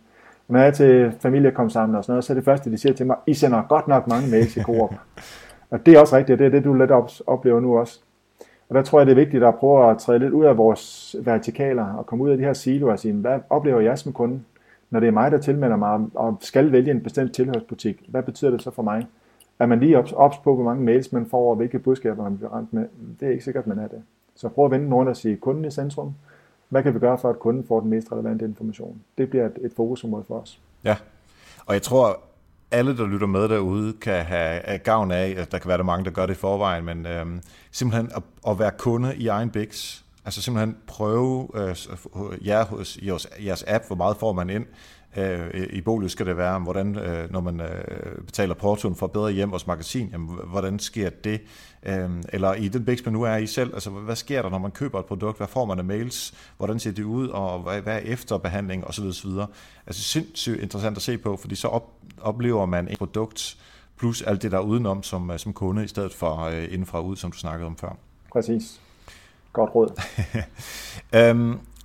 [0.48, 2.78] når jeg er til familie kom sammen og sådan noget, så er det første, de
[2.78, 4.94] siger til mig, I sender godt nok mange mails i Coop.
[5.70, 6.90] og det er også rigtigt, og det er det, du lidt
[7.26, 8.00] oplever nu også.
[8.68, 11.16] Og der tror jeg, det er vigtigt at prøve at træde lidt ud af vores
[11.24, 14.40] vertikaler og komme ud af de her siloer og sige, hvad oplever jeg som kunde,
[14.90, 18.02] når det er mig, der tilmelder mig og skal vælge en bestemt tilhørsbutik?
[18.08, 19.06] Hvad betyder det så for mig?
[19.58, 22.50] Er man lige ops på, hvor mange mails man får, og hvilke budskaber man bliver
[22.50, 22.86] ramt med?
[23.20, 24.02] Det er ikke sikkert, man er det.
[24.36, 26.14] Så prøv at vende rundt og sige, kunden i centrum,
[26.68, 29.00] hvad kan vi gøre for, at kunden får den mest relevante information?
[29.18, 30.60] Det bliver et, et fokusområde for os.
[30.84, 30.96] Ja,
[31.66, 32.20] og jeg tror,
[32.70, 36.04] alle, der lytter med derude, kan have gavn af, at der kan være der mange,
[36.04, 40.04] der gør det i forvejen, men øhm, simpelthen at, at være kunde i egen biks,
[40.24, 41.76] altså simpelthen prøve øh,
[42.46, 44.66] jer hos jeres, jeres app, hvor meget får man ind,
[45.16, 49.32] Øh, I bolig skal det være, hvordan, øh, når man øh, betaler portoen for bedre
[49.32, 51.40] hjem hos magasin, jamen, hvordan sker det?
[52.28, 54.70] Eller i den Bix, man nu er i selv, altså hvad sker der, når man
[54.70, 55.36] køber et produkt?
[55.36, 56.34] Hvad får man af mails?
[56.56, 57.28] Hvordan ser det ud?
[57.28, 58.86] Og hvad, hvad er efterbehandling?
[58.86, 59.46] Og så videre, så videre.
[59.86, 63.58] Altså sindssygt interessant at se på, fordi så op, oplever man et produkt,
[63.98, 67.38] plus alt det der udenom som, som kunde, i stedet for indenfra ud, som du
[67.38, 67.96] snakkede om før.
[68.32, 68.80] Præcis.
[69.52, 70.00] Godt råd.
[71.32, 71.60] um,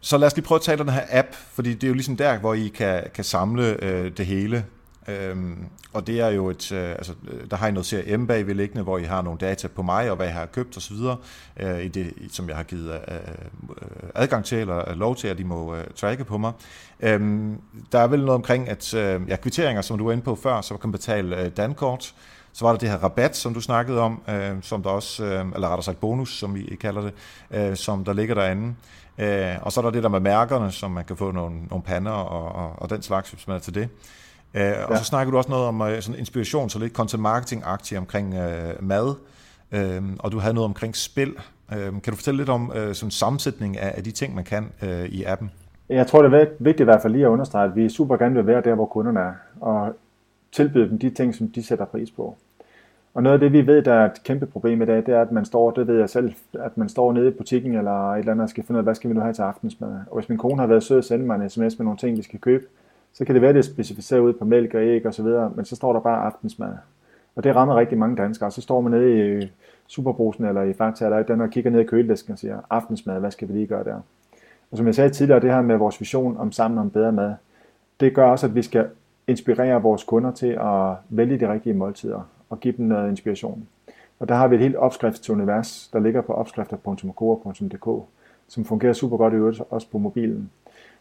[0.00, 1.94] Så lad os lige prøve at tale om den her app, fordi det er jo
[1.94, 4.64] ligesom der, hvor I kan, kan samle øh, det hele.
[5.08, 8.54] Øhm, og det er jo et, øh, altså, øh, der har I noget CRM bagved
[8.54, 10.96] liggende, hvor I har nogle data på mig og hvad jeg har købt osv.,
[11.60, 15.28] øh, i det, som jeg har givet øh, øh adgang til, eller øh, lov til,
[15.28, 16.52] at de må øh, tracke på mig.
[17.00, 17.60] Øhm,
[17.92, 20.60] der er vel noget omkring, at øh, ja, kvitteringer, som du var inde på før,
[20.60, 22.14] så man kan betale øh, dankort,
[22.52, 25.46] så var der det her rabat, som du snakkede om, øh, som der også, øh,
[25.54, 27.12] eller rettere sagt bonus, som vi kalder det,
[27.50, 28.74] øh, som der ligger derinde.
[29.20, 31.82] Øh, og så er der det der med mærkerne, som man kan få nogle, nogle
[31.82, 33.88] pander og, og, og den slags, hvis man er til det.
[34.54, 34.84] Øh, ja.
[34.84, 37.98] Og så snakker du også noget om øh, sådan inspiration, så lidt content marketing aktie
[37.98, 39.14] omkring øh, mad,
[39.72, 41.34] øh, og du havde noget omkring spil.
[41.72, 44.72] Øh, kan du fortælle lidt om øh, sådan sammensætning af, af de ting, man kan
[44.82, 45.50] øh, i appen?
[45.88, 48.34] Jeg tror, det er vigtigt i hvert fald lige at understrege, at vi super gerne
[48.34, 49.96] vil være der, hvor kunderne er, og
[50.52, 52.36] tilbyde dem de ting, som de sætter pris på.
[53.14, 55.20] Og noget af det, vi ved, der er et kæmpe problem i dag, det er,
[55.20, 58.18] at man står, det ved jeg selv, at man står nede i butikken eller et
[58.18, 59.88] eller andet og skal finde ud af, hvad skal vi nu have til aftensmad.
[60.10, 62.16] Og hvis min kone har været sød at sende mig en sms med nogle ting,
[62.16, 62.64] vi skal købe,
[63.12, 65.22] så kan det være, at det er specificeret ud på mælk og æg og så
[65.22, 66.72] videre, men så står der bare aftensmad.
[67.36, 68.50] Og det rammer rigtig mange danskere.
[68.50, 69.52] Så står man nede i
[69.86, 73.30] Superbrusen eller i Fakta eller den og kigger ned i køledisken og siger, aftensmad, hvad
[73.30, 74.00] skal vi lige gøre der?
[74.70, 77.34] Og som jeg sagde tidligere, det her med vores vision om sammen om bedre mad,
[78.00, 78.86] det gør også, at vi skal
[79.26, 82.20] inspirere vores kunder til at vælge de rigtige måltider
[82.50, 83.68] og give dem noget inspiration.
[84.20, 88.06] Og der har vi et helt opskriftsunivers, der ligger på opskrifter.coa.dk,
[88.48, 90.50] som fungerer super godt i øvrigt også på mobilen.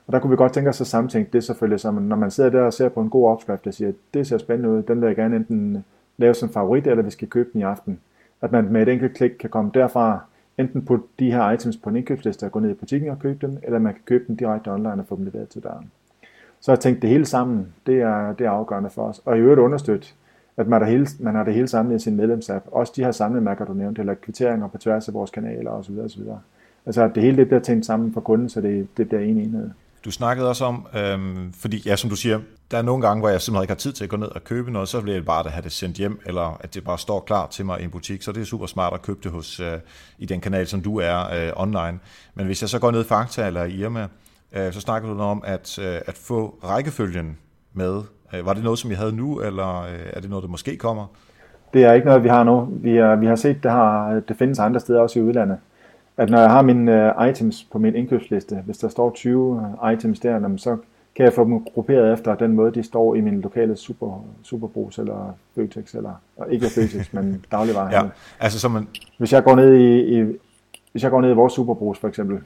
[0.07, 2.49] Og der kunne vi godt tænke os at samtænke det selvfølgelig, så når man sidder
[2.49, 5.07] der og ser på en god opskrift, der siger, det ser spændende ud, den vil
[5.07, 5.85] jeg gerne enten
[6.17, 7.99] lave som favorit, eller vi skal købe den i aften.
[8.41, 10.19] At man med et enkelt klik kan komme derfra,
[10.57, 13.47] enten på de her items på en indkøbsliste og gå ned i butikken og købe
[13.47, 15.91] dem, eller man kan købe dem direkte online og få dem leveret til døren.
[16.59, 19.21] Så at tænke det hele sammen, det er, det er afgørende for os.
[19.25, 20.07] Og i øvrigt understøtte,
[20.59, 22.65] at man har, det hele, man har det hele samlet i sin medlemsapp.
[22.71, 25.99] Også de her samlemærker, du nævnte, eller kvitteringer på tværs af vores kanaler osv.
[25.99, 26.21] osv.
[26.85, 29.37] Altså at det hele det bliver tænkt sammen for kunden, så det, det bliver en
[29.37, 29.69] enhed.
[30.05, 32.39] Du snakkede også om, øhm, fordi ja, som du siger,
[32.71, 34.43] der er nogle gange, hvor jeg simpelthen ikke har tid til at gå ned og
[34.43, 36.97] købe noget, så bliver det bare at have det sendt hjem, eller at det bare
[36.97, 39.31] står klar til mig i en butik, så det er super smart at købe det
[39.31, 39.77] hos, øh,
[40.17, 41.99] i den kanal, som du er øh, online.
[42.35, 44.07] Men hvis jeg så går ned i Fakta eller i Irma,
[44.53, 47.37] øh, så snakker du om at, øh, at få rækkefølgen
[47.73, 48.01] med.
[48.33, 50.77] Øh, var det noget, som vi havde nu, eller øh, er det noget, der måske
[50.77, 51.05] kommer?
[51.73, 52.67] Det er ikke noget, vi har nu.
[52.71, 55.57] Vi, er, vi har set, det, har, det findes andre steder, også i udlandet
[56.19, 59.41] at når jeg har mine uh, items på min indkøbsliste, hvis der står 20
[59.83, 60.77] uh, items der, så
[61.15, 64.97] kan jeg få dem grupperet efter den måde, de står i min lokale super, superbrus
[64.97, 68.11] eller Føtex, eller ikke Føtex, men dagligvarehandel.
[68.39, 68.87] Ja, altså som man...
[69.17, 70.37] Hvis jeg går ned i, i,
[70.91, 72.39] hvis jeg går ned i vores superbrus for eksempel,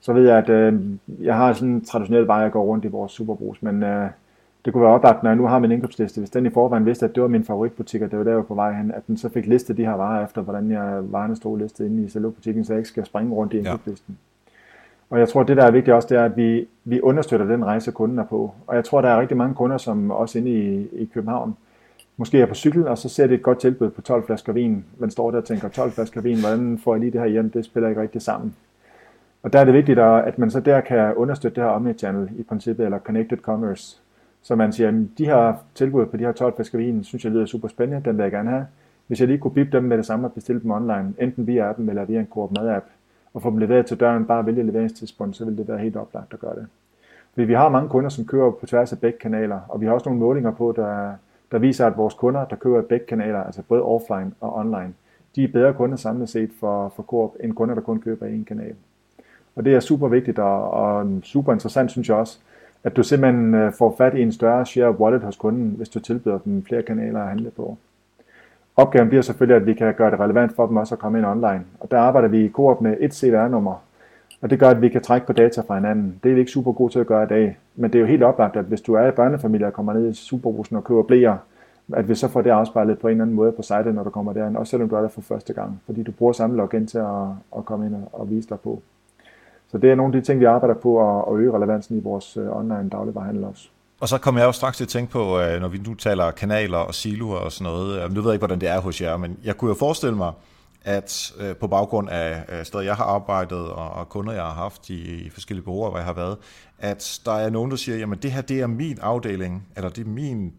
[0.00, 0.80] så ved jeg, at øh,
[1.20, 4.10] jeg har sådan en traditionel vej, jeg går rundt i vores superbrus, men øh,
[4.64, 7.04] det kunne være oplagt, når jeg nu har min indkøbsliste, hvis den i forvejen vidste,
[7.04, 9.06] at det var min favoritbutik, og det var der, jeg var på vej hen, at
[9.06, 12.08] den så fik listet de her varer efter, hvordan jeg varerne stod listet inde i
[12.08, 14.18] selve butikken, så jeg ikke skal springe rundt i indkøbslisten.
[14.18, 14.54] Ja.
[15.10, 17.64] Og jeg tror, det der er vigtigt også, det er, at vi, vi understøtter den
[17.64, 18.54] rejse, kunden er på.
[18.66, 21.56] Og jeg tror, der er rigtig mange kunder, som også inde i, i København,
[22.16, 24.84] måske er på cykel, og så ser det et godt tilbud på 12 flasker vin.
[24.98, 27.50] Man står der og tænker, 12 flasker vin, hvordan får jeg lige det her hjem?
[27.50, 28.54] Det spiller ikke rigtig sammen.
[29.42, 32.42] Og der er det vigtigt, at man så der kan understøtte det her omnichannel i
[32.42, 34.00] princippet, eller connected commerce,
[34.44, 37.32] så man siger, at de her tilbud på de her 12 flasker vin, synes jeg
[37.32, 38.66] lyder super spændende, den vil jeg gerne have.
[39.06, 41.68] Hvis jeg lige kunne bippe dem med det samme og bestille dem online, enten via
[41.68, 42.84] appen eller via en Coop Mad-app,
[43.34, 46.32] og få dem leveret til døren, bare vælge leveringstidspunkt, så vil det være helt oplagt
[46.32, 46.66] at gøre det.
[47.32, 49.92] Fordi vi har mange kunder, som køber på tværs af begge kanaler, og vi har
[49.92, 51.12] også nogle målinger på, der,
[51.52, 54.94] der viser, at vores kunder, der køber begge kanaler, altså både offline og online,
[55.36, 58.44] de er bedre kunder samlet set for, for Coop, end kunder, der kun køber én
[58.44, 58.74] kanal.
[59.56, 62.38] Og det er super vigtigt og, og super interessant, synes jeg også,
[62.84, 65.88] at du simpelthen øh, får fat i en større share of wallet hos kunden, hvis
[65.88, 67.76] du tilbyder dem flere kanaler at handle på.
[68.76, 71.26] Opgaven bliver selvfølgelig, at vi kan gøre det relevant for dem også at komme ind
[71.26, 71.62] online.
[71.80, 73.74] Og der arbejder vi i Coop med et CVR-nummer,
[74.40, 76.20] og det gør, at vi kan trække på data fra hinanden.
[76.22, 78.06] Det er vi ikke super gode til at gøre i dag, men det er jo
[78.06, 81.02] helt oplagt, at hvis du er i børnefamilie og kommer ned i Superbrusen og køber
[81.02, 81.36] blæer,
[81.92, 84.10] at vi så får det afspejlet på en eller anden måde på sitet, når du
[84.10, 86.86] kommer derind, også selvom du er der for første gang, fordi du bruger samme login
[86.86, 88.82] til at, at komme ind og, og vise dig på.
[89.74, 92.36] Så det er nogle af de ting, vi arbejder på at, øge relevansen i vores
[92.36, 93.68] øh, online dagligvarehandel også.
[94.00, 96.30] Og så kommer jeg jo straks til at tænke på, øh, når vi nu taler
[96.30, 98.02] kanaler og siloer og sådan noget.
[98.02, 100.16] Øh, nu ved jeg ikke, hvordan det er hos jer, men jeg kunne jo forestille
[100.16, 100.32] mig,
[100.84, 105.64] at på baggrund af steder, jeg har arbejdet og kunder, jeg har haft i, forskellige
[105.64, 106.36] bureauer, hvor jeg har været,
[106.78, 110.06] at der er nogen, der siger, jamen det her, det er min afdeling, eller det
[110.06, 110.52] er, min,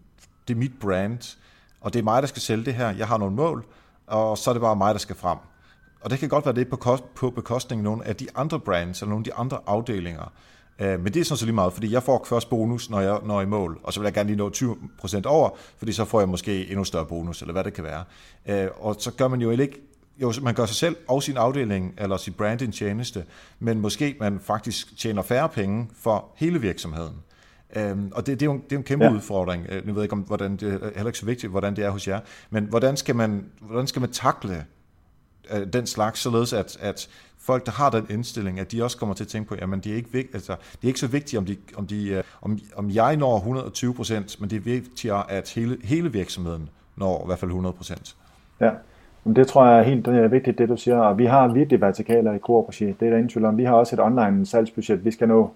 [0.47, 1.37] det er mit brand,
[1.81, 2.89] og det er mig, der skal sælge det her.
[2.89, 3.65] Jeg har nogle mål,
[4.07, 5.37] og så er det bare mig, der skal frem.
[6.05, 8.59] Og det kan godt være, det på, kost, på bekostning af nogle af de andre
[8.59, 10.31] brands, eller nogle af de andre afdelinger.
[10.79, 13.19] Øh, men det er sådan så lige meget, fordi jeg får først bonus, når jeg
[13.25, 16.19] når i mål, og så vil jeg gerne lige nå 20% over, fordi så får
[16.19, 18.03] jeg måske endnu større bonus, eller hvad det kan være.
[18.45, 19.81] Øh, og så gør man jo ikke
[20.17, 23.23] jo, man gør sig selv og sin afdeling eller sit brand en tjeneste,
[23.59, 27.15] men måske man faktisk tjener færre penge for hele virksomheden.
[27.75, 29.11] Øhm, og det, det, er jo, det er jo en kæmpe ja.
[29.11, 29.65] udfordring.
[29.69, 31.85] Øh, nu ved jeg ikke, om, hvordan det er heller ikke så vigtigt, hvordan det
[31.85, 34.65] er hos jer, men hvordan skal man, hvordan skal man takle
[35.73, 39.23] den slags, således at, at folk, der har den indstilling, at de også kommer til
[39.23, 41.45] at tænke på, jamen det er ikke, vigt, altså, det er ikke så vigtigt, om,
[41.45, 45.49] de, om, de, øh, om, om jeg når 120 procent, men det er vigtigere, at
[45.49, 48.15] hele, hele virksomheden når i hvert fald 100 procent.
[48.61, 48.71] Ja,
[49.23, 51.47] men det tror jeg er helt det er vigtigt, det du siger, og vi har
[51.47, 53.57] virkelig vertikaler i Coop det er der ingen tvivl om.
[53.57, 55.51] Vi har også et online salgsbudget, vi skal nå,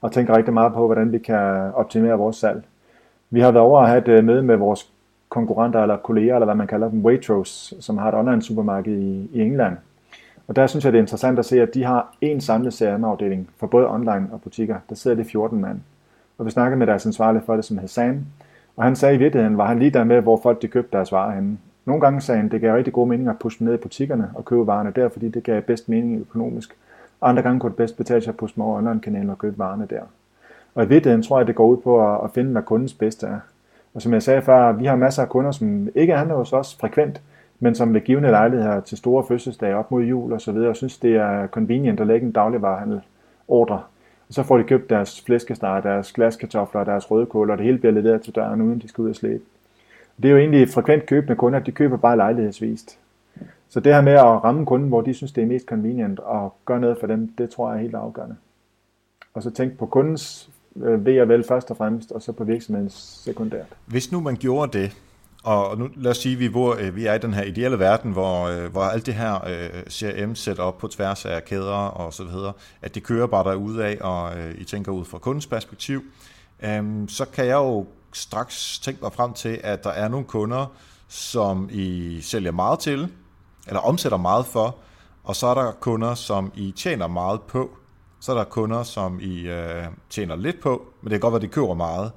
[0.00, 2.64] og tænker rigtig meget på, hvordan vi kan optimere vores salg.
[3.30, 4.93] Vi har været over at have et øh, møde med vores
[5.28, 9.30] konkurrenter eller kolleger, eller hvad man kalder dem, Waitrose, som har et online supermarked i,
[9.32, 9.76] i England.
[10.48, 13.50] Og der synes jeg, det er interessant at se, at de har en samlet CRM-afdeling
[13.56, 14.76] for både online og butikker.
[14.88, 15.80] Der sidder det 14 mand.
[16.38, 18.26] Og vi snakkede med deres ansvarlige for det, som Hassan.
[18.76, 21.12] Og han sagde i virkeligheden, var han lige der med, hvor folk de købte deres
[21.12, 21.58] varer henne.
[21.84, 24.30] Nogle gange sagde han, det gav rigtig god mening at pushe dem ned i butikkerne
[24.34, 26.76] og købe varerne der, fordi det gav bedst mening økonomisk.
[27.20, 29.58] Og andre gange kunne det bedst betale sig at pushe dem over online-kanalen og købe
[29.58, 30.00] varerne der.
[30.74, 33.38] Og i virkeligheden tror jeg, det går ud på at finde, hvad kundens bedste er.
[33.94, 36.76] Og som jeg sagde før, vi har masser af kunder, som ikke handler hos os
[36.80, 37.22] frekvent,
[37.60, 40.76] men som ved givende lejligheder til store fødselsdage op mod jul og så videre, og
[40.76, 43.00] synes, det er convenient at lægge en dagligvarehandel
[43.48, 43.82] ordre.
[44.28, 47.92] Og så får de købt deres flæskesteg, deres glaskartofler, deres rødkål, og det hele bliver
[47.92, 49.42] leveret til døren, uden de skal ud og slæbe.
[50.22, 52.98] Det er jo egentlig frekvent købende kunder, de køber bare lejlighedsvist.
[53.68, 56.54] Så det her med at ramme kunden, hvor de synes, det er mest convenient, og
[56.64, 58.36] gøre noget for dem, det tror jeg er helt afgørende.
[59.34, 62.44] Og så tænk på kundens Øh, ved og vel først og fremmest, og så på
[62.44, 63.66] virksomhedens sekundært.
[63.86, 64.96] Hvis nu man gjorde det,
[65.44, 67.78] og nu lad os sige, at vi, bor, øh, vi er i den her ideelle
[67.78, 69.38] verden, hvor, øh, hvor alt det her
[69.90, 73.84] CRM sæt op på tværs af kæder og så videre, at det kører bare derude
[73.84, 76.02] af, og I tænker ud fra kundens perspektiv,
[76.62, 80.72] øhm, så kan jeg jo straks tænke mig frem til, at der er nogle kunder,
[81.08, 83.08] som I sælger meget til,
[83.66, 84.76] eller omsætter meget for,
[85.24, 87.70] og så er der kunder, som I tjener meget på.
[88.24, 91.38] Så er der kunder, som I øh, tjener lidt på, men det kan godt være,
[91.38, 92.12] at de køber meget.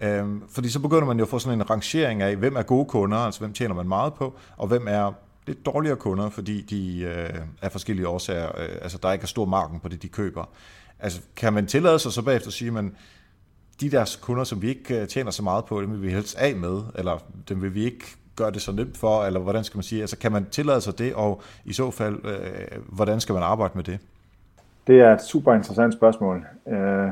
[0.00, 2.84] Øhm, fordi så begynder man jo at få sådan en rangering af, hvem er gode
[2.84, 5.12] kunder, altså hvem tjener man meget på, og hvem er
[5.46, 9.44] lidt dårligere kunder, fordi de øh, af forskellige årsager, øh, altså der ikke er stor
[9.44, 10.44] marken på det, de køber.
[10.98, 12.96] Altså kan man tillade sig så bagefter at sige, man,
[13.80, 16.36] de der kunder, som vi ikke øh, tjener så meget på, dem vil vi helst
[16.36, 18.04] af med, eller dem vil vi ikke
[18.36, 20.98] gøre det så nemt for, eller hvordan skal man sige, altså kan man tillade sig
[20.98, 23.98] det, og i så fald, øh, hvordan skal man arbejde med det?
[24.88, 26.46] Det er et super interessant spørgsmål.
[26.66, 27.08] Øh,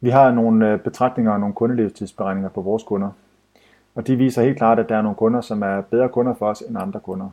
[0.00, 3.10] vi har nogle øh, betragtninger og nogle kundelevetidsberegninger på vores kunder.
[3.94, 6.46] Og de viser helt klart, at der er nogle kunder, som er bedre kunder for
[6.46, 7.30] os end andre kunder.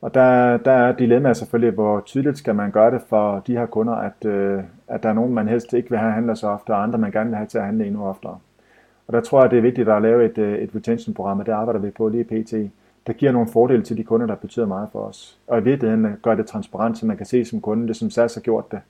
[0.00, 3.66] Og der, der er dilemmaet selvfølgelig, hvor tydeligt skal man gøre det for de her
[3.66, 6.70] kunder, at, øh, at der er nogen, man helst ikke vil have handler så ofte,
[6.70, 8.38] og andre, man gerne vil have til at handle endnu oftere.
[9.06, 11.52] Og der tror jeg, det er vigtigt at lave et, øh, et retention-program, og det
[11.52, 12.54] arbejder vi på lige pt.
[13.06, 15.38] Der giver nogle fordele til de kunder, der betyder meget for os.
[15.46, 18.34] Og i virkeligheden gør det transparent, så man kan se som kunde, det som SAS
[18.34, 18.80] har gjort det,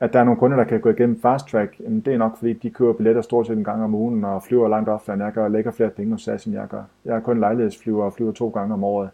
[0.00, 2.38] at der er nogle kunder, der kan gå igennem fast track, jamen det er nok
[2.38, 5.22] fordi, de køber billetter stort set en gang om ugen og flyver langt oftere, end
[5.22, 6.82] jeg gør, og lægger flere penge hos SAS, end jeg gør.
[7.04, 9.10] Jeg er kun lejlighedsflyver og flyver to gange om året.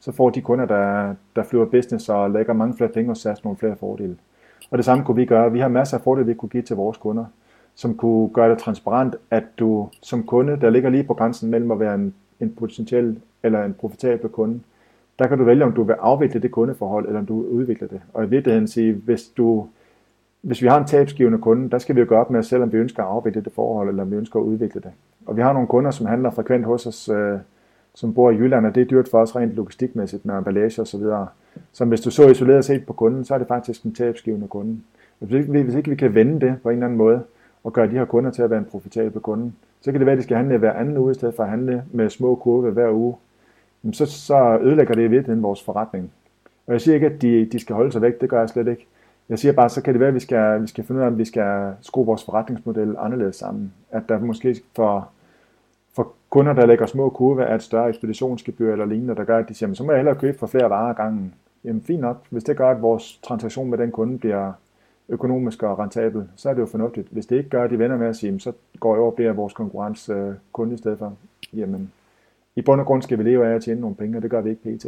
[0.00, 3.44] Så får de kunder, der, der flyver business og lægger mange flere penge hos SAS,
[3.44, 4.16] nogle flere fordele.
[4.70, 5.52] Og det samme kunne vi gøre.
[5.52, 7.24] Vi har masser af fordele, vi kunne give til vores kunder,
[7.74, 11.70] som kunne gøre det transparent, at du som kunde, der ligger lige på grænsen mellem
[11.70, 14.60] at være en, en potentiel eller en profitabel kunde,
[15.18, 17.88] der kan du vælge, om du vil afvikle det kundeforhold, eller om du vil udvikle
[17.88, 18.00] det.
[18.14, 19.66] Og i virkeligheden sige, hvis du
[20.42, 22.62] hvis vi har en tabsgivende kunde, der skal vi jo gøre op med os selv,
[22.62, 24.90] om vi ønsker at afvikle det forhold, eller om vi ønsker at udvikle det.
[25.26, 27.38] Og vi har nogle kunder, som handler frekvent hos os, øh,
[27.94, 30.86] som bor i Jylland, og det er dyrt for os rent logistikmæssigt med emballage og
[30.86, 31.26] så videre.
[31.72, 34.80] Så hvis du så isoleret set på kunden, så er det faktisk en tabsgivende kunde.
[35.18, 37.22] Hvis ikke, hvis ikke vi kan vende det på en eller anden måde,
[37.64, 40.12] og gøre de her kunder til at være en profitabel kunde, så kan det være,
[40.12, 42.70] at de skal handle hver anden uge, i stedet for at handle med små kurve
[42.70, 43.16] hver uge.
[43.92, 46.12] Så, så ødelægger det i virkeligheden vores forretning.
[46.66, 48.68] Og jeg siger ikke, at de, de skal holde sig væk, det gør jeg slet
[48.68, 48.86] ikke.
[49.28, 51.08] Jeg siger bare, så kan det være, at vi skal, vi skal finde ud af,
[51.08, 53.72] om vi skal skrue vores forretningsmodel anderledes sammen.
[53.90, 55.08] At der måske for,
[55.92, 59.48] for kunder, der lægger små kurve, er et større ekspeditionsgebyr eller lignende, der gør, at
[59.48, 61.34] de siger, så må jeg hellere købe for flere varer gangen.
[61.64, 64.52] Jamen fint nok, hvis det gør, at vores transaktion med den kunde bliver
[65.10, 67.08] økonomisk og rentabel, så er det jo fornuftigt.
[67.10, 69.16] Hvis det ikke gør, at de vender med at sige, så går jeg over og
[69.16, 71.16] bliver vores konkurrencekunde i stedet for.
[71.52, 71.92] Jamen,
[72.56, 74.40] i bund og grund skal vi leve af at tjene nogle penge, og det gør
[74.40, 74.86] vi ikke pt.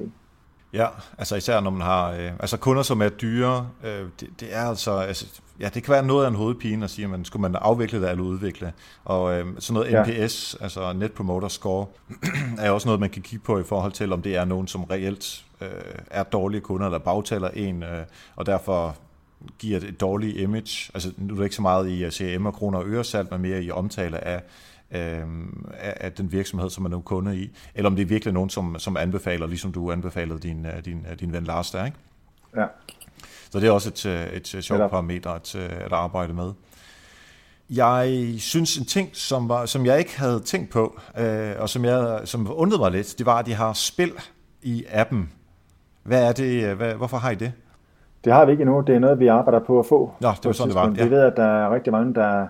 [0.74, 0.86] Ja,
[1.18, 4.62] altså især når man har øh, altså kunder, som er dyre, øh, det, det er
[4.62, 7.54] altså, altså, ja, det kan være noget af en hovedpine at sige, man skulle man
[7.54, 8.72] afvikle det eller udvikle.
[9.04, 10.64] Og øh, sådan noget NPS, ja.
[10.64, 11.86] altså Net Promoter Score,
[12.58, 14.84] er også noget, man kan kigge på i forhold til, om det er nogen, som
[14.84, 15.68] reelt øh,
[16.10, 18.04] er dårlige kunder, eller bagtaler en, øh,
[18.36, 18.96] og derfor
[19.58, 20.90] giver et, dårligt image.
[20.94, 23.62] Altså nu er det ikke så meget i CRM og kroner og øresalt, men mere
[23.62, 24.42] i omtale af
[24.92, 25.26] øh,
[25.80, 28.78] af den virksomhed, som man er kunde i, eller om det er virkelig nogen, som,
[28.78, 31.96] som anbefaler, ligesom du anbefalede din, øh, din, øh, din ven Lars der, ikke?
[32.56, 32.66] Ja.
[33.50, 36.52] Så det er også et, øh, et, et sjovt parameter at, at arbejde med.
[37.70, 41.84] Jeg synes en ting, som, var, som jeg ikke havde tænkt på, øh, og som,
[41.84, 44.12] jeg, som undrede mig lidt, det var, at de har spil
[44.62, 45.30] i appen.
[46.02, 46.76] Hvad er det?
[46.76, 47.52] Hvad, hvorfor har I det?
[48.24, 48.80] Det har vi ikke endnu.
[48.80, 50.10] Det er noget, vi arbejder på at få.
[50.20, 50.94] Nå, det var sådan, det var.
[50.96, 51.04] Ja.
[51.04, 52.46] Vi ved, at der er rigtig mange, der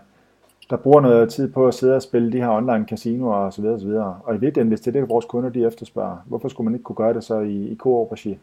[0.70, 3.62] der bruger noget tid på at sidde og spille de her online casinoer og så
[3.62, 4.16] videre og så videre.
[4.24, 6.84] Og i virkeligheden, hvis det er det, vores kunder de efterspørger, hvorfor skulle man ikke
[6.84, 8.38] kunne gøre det så i, i Coop-regi?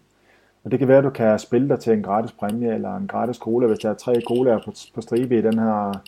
[0.64, 3.08] Og det kan være, at du kan spille dig til en gratis præmie eller en
[3.08, 6.02] gratis cola, hvis der er tre colaer på, på stribe i den her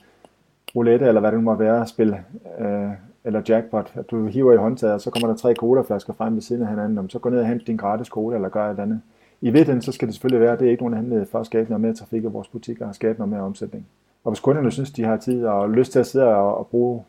[0.76, 2.18] roulette, eller hvad det nu må være, spil,
[2.60, 2.90] øh,
[3.24, 3.92] eller jackpot.
[3.96, 6.70] At du hiver i håndtaget, og så kommer der tre colaflasker frem ved siden af
[6.70, 9.02] hinanden, så går ned og henter din gratis cola, eller gør et andet
[9.41, 11.39] i virkeligheden, så skal det selvfølgelig være, at det er ikke nogen hemmelighed øh, for
[11.39, 13.88] at skabe noget mere trafik i vores butikker og skabe noget mere omsætning.
[14.23, 17.04] Og hvis kunderne synes, de har tid og lyst til at sidde og bruge,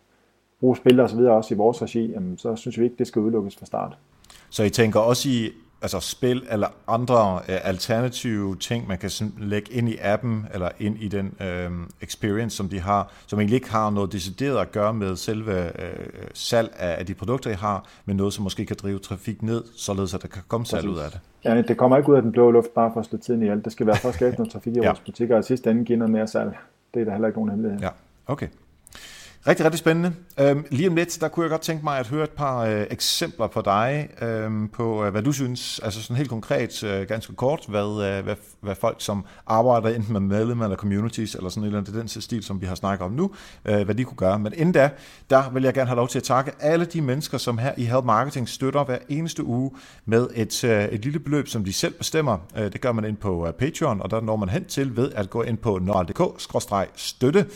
[0.61, 3.07] bruge spil og så videre også i vores regi, jamen, så synes vi ikke, det
[3.07, 3.97] skal udelukkes fra start.
[4.51, 5.51] Så I tænker også i
[5.83, 11.03] altså spil eller andre uh, alternative ting, man kan lægge ind i appen eller ind
[11.03, 14.95] i den uh, experience, som de har, som egentlig ikke har noget decideret at gøre
[14.95, 18.77] med selve uh, salg af, af de produkter, I har, men noget, som måske kan
[18.83, 21.21] drive trafik ned, således at der kan komme salg ud af det.
[21.45, 23.65] Ja, det kommer ikke ud af den blå luft bare for at slå tiden ihjel.
[23.65, 24.87] Det skal være for at skabe noget trafik i ja.
[24.87, 26.59] vores butikker, og sidst ende give noget mere salg.
[26.95, 27.81] Det er der heller ikke nogen hemmelighed.
[27.81, 27.89] Ja,
[28.27, 28.49] okay.
[29.47, 30.13] Rigtig, rigtig spændende.
[30.41, 32.87] Øhm, lige om lidt, der kunne jeg godt tænke mig at høre et par øh,
[32.91, 37.35] eksempler på dig, øhm, på øh, hvad du synes, altså sådan helt konkret, øh, ganske
[37.35, 41.63] kort, hvad, øh, hvad, hvad folk, som arbejder enten med medlemmer eller communities, eller sådan
[41.63, 43.31] et eller andet, den stil, som vi har snakket om nu,
[43.65, 44.39] øh, hvad de kunne gøre.
[44.39, 44.91] Men inden da,
[45.31, 47.85] der vil jeg gerne have lov til at takke alle de mennesker, som her i
[47.85, 49.71] Help Marketing støtter hver eneste uge
[50.05, 52.39] med et, øh, et lille beløb, som de selv bestemmer.
[52.57, 55.13] Øh, det gør man ind på øh, Patreon, og der når man hen til ved
[55.13, 57.47] at gå ind på nordaldk-støtte.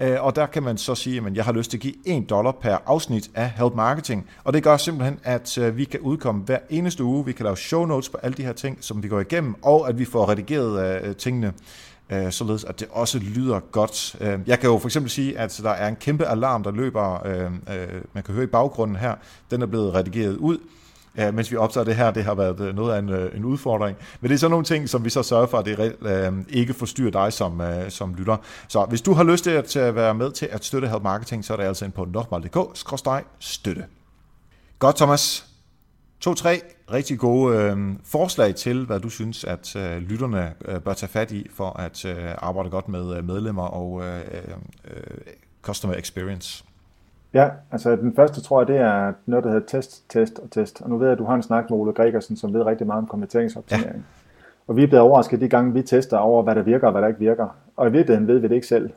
[0.00, 2.30] Øh, og der kan man så sige, at jeg har lyst til at give 1
[2.30, 4.26] dollar per afsnit af Help Marketing.
[4.44, 7.24] Og det gør simpelthen, at øh, vi kan udkomme hver eneste uge.
[7.24, 9.88] Vi kan lave show notes på alle de her ting, som vi går igennem, og
[9.88, 11.52] at vi får redigeret øh, tingene tingene
[12.30, 14.16] således at det også lyder godt.
[14.46, 17.24] Jeg kan jo for eksempel sige, at der er en kæmpe alarm, der løber,
[18.12, 19.14] man kan høre i baggrunden her,
[19.50, 20.58] den er blevet redigeret ud,
[21.18, 23.44] øh, mens vi optager det her, det har været øh, noget af en, øh, en
[23.44, 23.96] udfordring.
[24.20, 26.74] Men det er sådan nogle ting, som vi så sørger for, at det øh, ikke
[26.74, 28.36] forstyrrer dig som, øh, som lytter.
[28.68, 31.44] Så hvis du har lyst til at, at være med til at støtte Help Marketing,
[31.44, 33.84] så er det altså ind på nokmal.dk-støtte.
[34.78, 35.46] Godt, Thomas.
[36.20, 36.60] To-tre
[36.92, 41.32] rigtig gode øh, forslag til, hvad du synes, at øh, lytterne øh, bør tage fat
[41.32, 45.16] i for at øh, arbejde godt med øh, medlemmer og øh, øh, øh
[45.62, 46.64] customer experience.
[47.34, 50.82] Ja, altså den første tror jeg, det er noget, der hedder test, test og test.
[50.82, 52.86] Og nu ved jeg, at du har en snak med Ole Gregersen, som ved rigtig
[52.86, 53.96] meget om konverteringsoptimering.
[53.96, 54.02] Ja.
[54.66, 57.02] Og vi er blevet overrasket de gange, vi tester over, hvad der virker og hvad
[57.02, 57.48] der ikke virker.
[57.76, 58.90] Og i virkeligheden ved vi det ikke selv.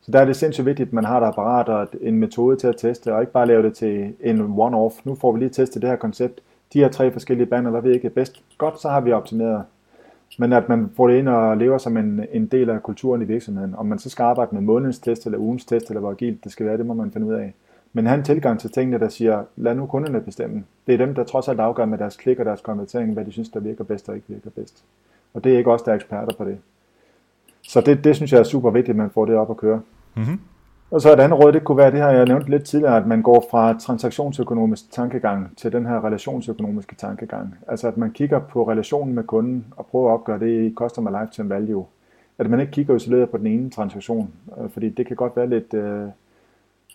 [0.00, 2.66] Så der er det sindssygt vigtigt, at man har et apparat og en metode til
[2.66, 5.00] at teste, og ikke bare lave det til en one-off.
[5.04, 6.40] Nu får vi lige testet det her koncept.
[6.72, 8.42] De her tre forskellige baner, hvad vi ikke er bedst.
[8.58, 9.62] Godt, så har vi optimeret.
[10.38, 13.24] Men at man får det ind og lever som en, en del af kulturen i
[13.24, 13.74] virksomheden.
[13.74, 16.52] Om man så skal arbejde med månedens test, eller ugens test, eller hvor agilt det
[16.52, 17.54] skal være, det må man finde ud af.
[17.92, 20.64] Men han tilgang til tingene, der siger, lad nu kunderne bestemme.
[20.86, 23.32] Det er dem, der trods alt afgør med deres klik og deres konvertering, hvad de
[23.32, 24.84] synes, der virker bedst og ikke virker bedst.
[25.34, 26.58] Og det er ikke os, der er eksperter på det.
[27.62, 29.80] Så det, det synes jeg er super vigtigt, at man får det op at køre.
[30.14, 30.40] Mm-hmm.
[30.90, 33.06] Og så et andet råd, det kunne være det her, jeg nævnte lidt tidligere, at
[33.06, 37.54] man går fra transaktionsøkonomisk tankegang til den her relationsøkonomiske tankegang.
[37.68, 41.20] Altså at man kigger på relationen med kunden og prøver at opgøre det i customer
[41.20, 41.86] lifetime value.
[42.38, 45.48] At man ikke kigger isoleret på den ene transaktion, øh, fordi det kan godt være
[45.48, 46.08] lidt, øh,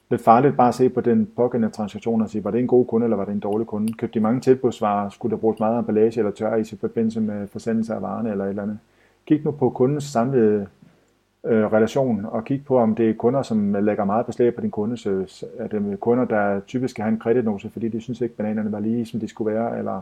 [0.10, 2.86] lidt farligt bare at se på den pågældende transaktion og sige, var det en god
[2.86, 3.94] kunde, eller var det en dårlig kunde?
[3.94, 5.10] Købte de mange tilbudsvarer?
[5.10, 8.50] Skulle der bruges meget emballage eller tør i forbindelse med forsendelse af varerne eller et
[8.50, 8.80] eller andet?
[9.26, 10.68] Kig nu på kundens samlede
[11.46, 14.62] øh, relation, og kig på, om det er kunder, som øh, lægger meget beslag på
[14.62, 15.46] din kundeservice.
[15.58, 18.72] Øh, er det kunder, der typisk skal have en kreditnose, fordi de synes ikke, bananerne
[18.72, 20.02] var lige, som de skulle være, eller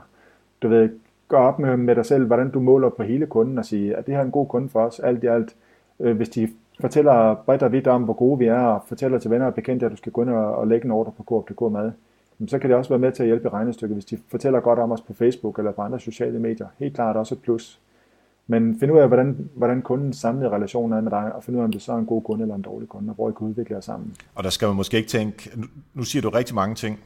[0.62, 0.89] du ved,
[1.28, 4.02] gør op med, med dig selv, hvordan du måler på hele kunden og sige, er
[4.02, 5.56] det her en god kunde for os, alt i alt.
[6.00, 6.50] Øh, hvis de
[6.84, 9.86] fortæller bredt og vidt om, hvor gode vi er, og fortæller til venner og bekendte,
[9.86, 11.91] at du skal gå ind og, og lægge en ordre på Coop.dk mad,
[12.48, 14.80] så kan det også være med til at hjælpe i regnestykket, hvis de fortæller godt
[14.80, 16.67] om os på Facebook eller på andre sociale medier.
[16.80, 17.80] Helt klart også et plus.
[18.48, 21.62] Men find ud af, hvordan, hvordan kundens samlede relation er med dig, og find ud
[21.62, 23.34] af, om det så er en god kunde eller en dårlig kunde, og hvor I
[23.38, 24.15] kan udvikle jer sammen.
[24.36, 27.00] Og der skal man måske ikke tænke, nu, nu siger du rigtig mange ting,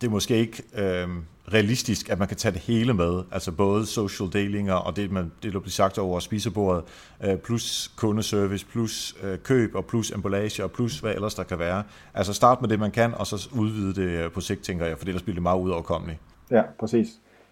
[0.00, 1.08] det er måske ikke øh,
[1.52, 5.32] realistisk, at man kan tage det hele med, altså både social delinger og det, man,
[5.42, 6.84] det der bliver sagt over spisebordet,
[7.24, 11.58] øh, plus kundeservice, plus øh, køb og plus emballage og plus hvad ellers der kan
[11.58, 11.82] være.
[12.14, 14.98] Altså start med det, man kan, og så udvide det øh, på sigt, tænker jeg,
[14.98, 16.18] for ellers bliver det meget udoverkommeligt.
[16.50, 17.08] Ja, præcis.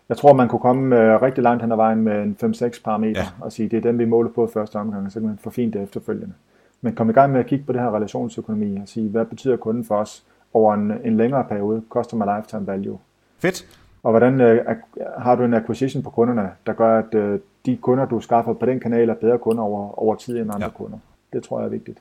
[0.08, 3.20] Jeg tror, man kunne komme øh, rigtig langt hen ad vejen med en 5-6 parametre
[3.20, 3.28] ja.
[3.40, 5.72] og sige, det er dem, vi måler på første omgang, og så kan man forfine
[5.72, 6.34] det efterfølgende.
[6.80, 9.56] Men kom i gang med at kigge på det her relationsøkonomi og sige, hvad betyder
[9.56, 10.22] kunden for os?
[10.54, 12.98] over en, en længere periode, customer lifetime value.
[13.38, 13.66] Fedt.
[14.02, 14.76] Og hvordan øh,
[15.18, 18.66] har du en acquisition på kunderne, der gør, at øh, de kunder, du skaffer på
[18.66, 20.70] den kanal, er bedre kunder over, over tid end andre ja.
[20.70, 20.98] kunder.
[21.32, 21.98] Det tror jeg er vigtigt.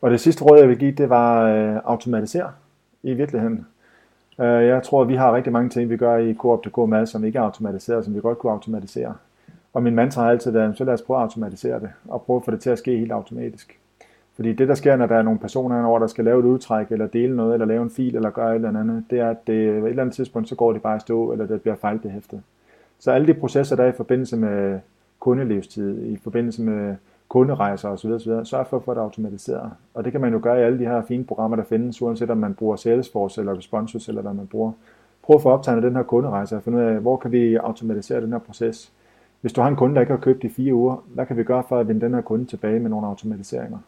[0.00, 2.50] Og det sidste råd, jeg vil give, det var øh, automatisere
[3.02, 3.66] i virkeligheden.
[4.40, 7.24] Øh, jeg tror, at vi har rigtig mange ting, vi gør i Coop.dk Mad, som
[7.24, 9.14] ikke er automatiseret, som vi godt kunne automatisere.
[9.72, 12.36] Og min mantra har altid været, så lad os prøve at automatisere det, og prøve
[12.36, 13.77] at få det til at ske helt automatisk.
[14.38, 16.92] Fordi det, der sker, når der er nogle personer over, der skal lave et udtræk,
[16.92, 19.46] eller dele noget, eller lave en fil, eller gøre et eller andet, det er, at
[19.46, 22.42] det, et eller andet tidspunkt, så går det bare i stå, eller det bliver fejlbehæftet.
[22.98, 24.78] Så alle de processer, der er i forbindelse med
[25.20, 26.96] kundelivstid, i forbindelse med
[27.28, 28.32] kunderejser osv., osv.
[28.44, 29.70] sørg for at få det automatiseret.
[29.94, 32.30] Og det kan man jo gøre i alle de her fine programmer, der findes, uanset
[32.30, 34.72] om man bruger Salesforce eller Responsus, eller hvad man bruger.
[35.22, 38.20] Prøv at få optegnet den her kunderejse og finde ud af, hvor kan vi automatisere
[38.20, 38.92] den her proces.
[39.40, 41.42] Hvis du har en kunde, der ikke har købt i fire uger, hvad kan vi
[41.42, 43.78] gøre for at vinde den her kunde tilbage med nogle automatiseringer?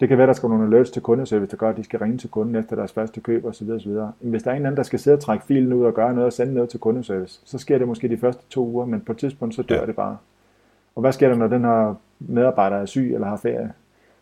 [0.00, 2.18] Det kan være, der skal nogle alerts til kundeservice, der gør, at de skal ringe
[2.18, 3.70] til kunden efter deres første køb osv.
[3.70, 3.96] osv.
[4.20, 6.26] Hvis der er en anden, der skal sidde og trække filen ud og gøre noget
[6.26, 9.12] og sende noget til kundeservice, så sker det måske de første to uger, men på
[9.12, 9.86] et tidspunkt så dør ja.
[9.86, 10.16] det bare.
[10.94, 13.72] Og hvad sker der, når den her medarbejder er syg eller har ferie?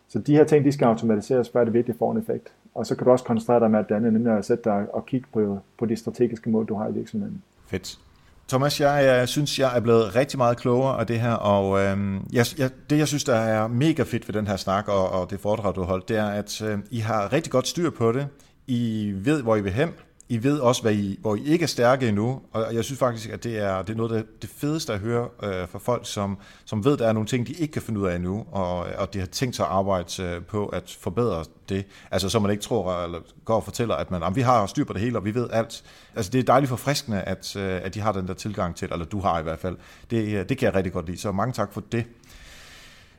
[0.07, 2.53] Så de her ting, de skal automatiseres, før det virkelig får en effekt.
[2.75, 5.05] Og så kan du også koncentrere dig med at danne, nemlig at sætte dig og
[5.05, 7.43] kigge på, på de strategiske mål, du har i virksomheden.
[7.65, 7.99] Fedt.
[8.47, 12.27] Thomas, jeg, jeg synes, jeg er blevet rigtig meget klogere af det her, og øhm,
[12.33, 15.29] jeg, jeg, det, jeg synes, der er mega fedt ved den her snak og, og
[15.29, 18.11] det foredrag, du har holdt, det er, at øh, I har rigtig godt styr på
[18.11, 18.27] det.
[18.67, 19.93] I ved, hvor I vil hen,
[20.29, 23.29] i ved også, hvad I, hvor I ikke er stærke endnu, og jeg synes faktisk,
[23.29, 26.01] at det er, det er noget af det, det fedeste at høre øh, fra folk,
[26.05, 28.45] som, som ved, at der er nogle ting, de ikke kan finde ud af endnu,
[28.51, 31.85] og, og de har tænkt sig at arbejde øh, på at forbedre det.
[32.11, 34.93] Altså, så man ikke tror, eller går og fortæller, at man, vi har styr på
[34.93, 35.83] det hele, og vi ved alt.
[36.15, 39.05] Altså, det er dejligt forfriskende, at, øh, at de har den der tilgang til, eller
[39.05, 39.77] du har i hvert fald.
[40.11, 42.05] Det, øh, det kan jeg rigtig godt lide, så mange tak for det.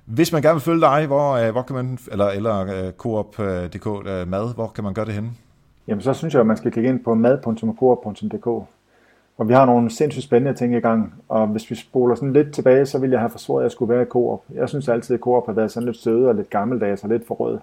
[0.04, 3.86] Hvis man gerne vil følge dig, hvor, øh, hvor kan man, eller, eller øh, Coop.dk
[3.86, 5.30] øh, øh, mad, hvor kan man gøre det henne?
[5.88, 8.46] Jamen så synes jeg, at man skal kigge ind på mad.coop.dk.
[9.38, 12.52] Og vi har nogle sindssygt spændende ting i gang, og hvis vi spoler sådan lidt
[12.52, 14.42] tilbage, så vil jeg have forsvaret, at jeg skulle være i Coop.
[14.54, 17.26] Jeg synes altid, at Coop har været sådan lidt søde og lidt gammeldags og lidt
[17.26, 17.58] for rød.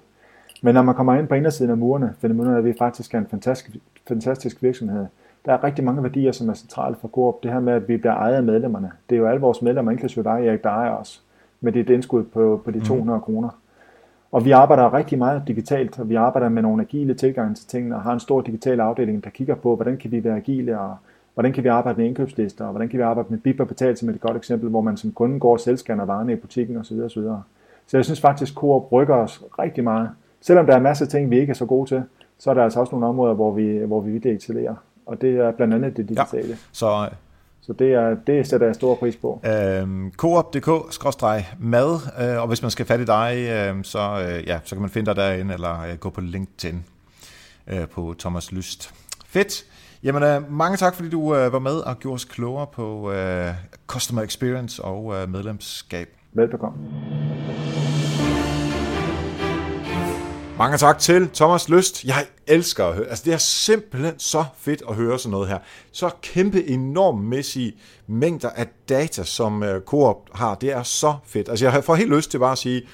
[0.61, 2.73] Men når man kommer ind på indersiden af murene, finder man ud af, at vi
[2.77, 5.05] faktisk er en fantastisk, fantastisk virksomhed.
[5.45, 7.43] Der er rigtig mange værdier, som er centrale for Coop.
[7.43, 8.91] Det her med, at vi bliver ejet af medlemmerne.
[9.09, 11.23] Det er jo alle vores medlemmer, inklusive dig, Erik, der ejer os.
[11.61, 13.21] Med dit indskud på, på de 200 mm.
[13.21, 13.49] kroner.
[14.35, 17.95] Og vi arbejder rigtig meget digitalt, og vi arbejder med nogle agile tilgange til tingene,
[17.95, 20.95] og har en stor digital afdeling, der kigger på, hvordan kan vi være agile, og
[21.33, 23.97] hvordan kan vi arbejde med indkøbslister, og hvordan kan vi arbejde med bip og betal
[23.97, 26.99] som et godt eksempel, hvor man som kunde går og selvscanner varerne i butikken osv.
[26.99, 27.23] osv.
[27.87, 30.09] Så jeg synes faktisk, at Coop rykker os rigtig meget.
[30.41, 32.03] Selvom der er masser af ting, vi ikke er så gode til,
[32.37, 34.75] så er der altså også nogle områder, hvor vi, hvor vi excellerer.
[35.05, 36.47] Og det er blandt andet det digitale.
[36.49, 37.09] Ja, så
[37.65, 39.41] så det, er, det sætter jeg stor pris på.
[39.45, 44.75] Øhm, Coop.dk-mad, øh, og hvis man skal fat i dig, øh, så, øh, ja, så
[44.75, 46.83] kan man finde dig derinde, eller øh, gå på LinkedIn
[47.67, 48.93] øh, på Thomas Lyst.
[49.25, 49.65] Fedt!
[50.03, 53.51] Jamen, øh, mange tak, fordi du øh, var med og gjorde os klogere på øh,
[53.87, 56.09] Customer Experience og øh, medlemskab.
[56.33, 56.77] Velbekomme.
[60.57, 62.05] Mange tak til Thomas Lyst.
[62.05, 63.05] Jeg elsker at høre.
[63.07, 65.59] Altså, det er simpelthen så fedt at høre sådan noget her.
[65.91, 67.73] Så kæmpe enormmæssige
[68.07, 70.55] mængder af data, som øh, Coop har.
[70.55, 71.49] Det er så fedt.
[71.49, 72.87] Altså, jeg får helt lyst til bare at sige,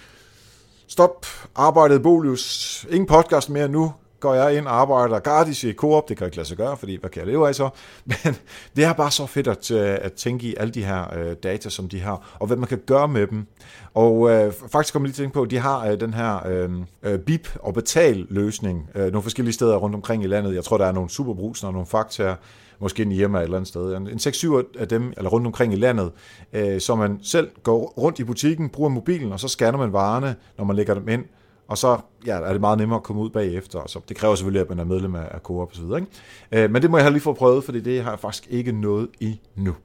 [0.88, 2.86] stop arbejdet Bolius.
[2.89, 6.09] Ingen podcast mere nu går jeg ind og arbejder gratis i Coop.
[6.09, 7.69] Det kan jeg ikke lade sig gøre, fordi hvad kan jeg leve af så?
[8.05, 8.36] Men
[8.76, 11.69] det er bare så fedt at, øh, at tænke i alle de her øh, data,
[11.69, 13.45] som de har, og hvad man kan gøre med dem.
[13.93, 16.13] Og øh, faktisk kommer jeg lige til at tænke på, at de har øh, den
[16.13, 20.55] her øhm, øh, BIP og betal løsning øh, nogle forskellige steder rundt omkring i landet.
[20.55, 22.36] Jeg tror, der er nogle superbrusner og nogle fakta
[22.82, 23.95] måske en hjemme et eller andet sted.
[23.95, 24.07] En
[24.67, 26.11] 6-7 af dem, eller rundt omkring i landet,
[26.53, 30.36] øh, så man selv går rundt i butikken, bruger mobilen, og så scanner man varerne,
[30.57, 31.26] når man lægger dem ind,
[31.72, 33.80] og så ja, er det meget nemmere at komme ud bagefter.
[33.88, 35.99] Så det kræver selvfølgelig, at man er medlem af Coop og så videre.
[35.99, 36.63] Ikke?
[36.63, 38.72] Øh, men det må jeg have lige få prøvet, fordi det har jeg faktisk ikke
[38.72, 39.76] nået endnu.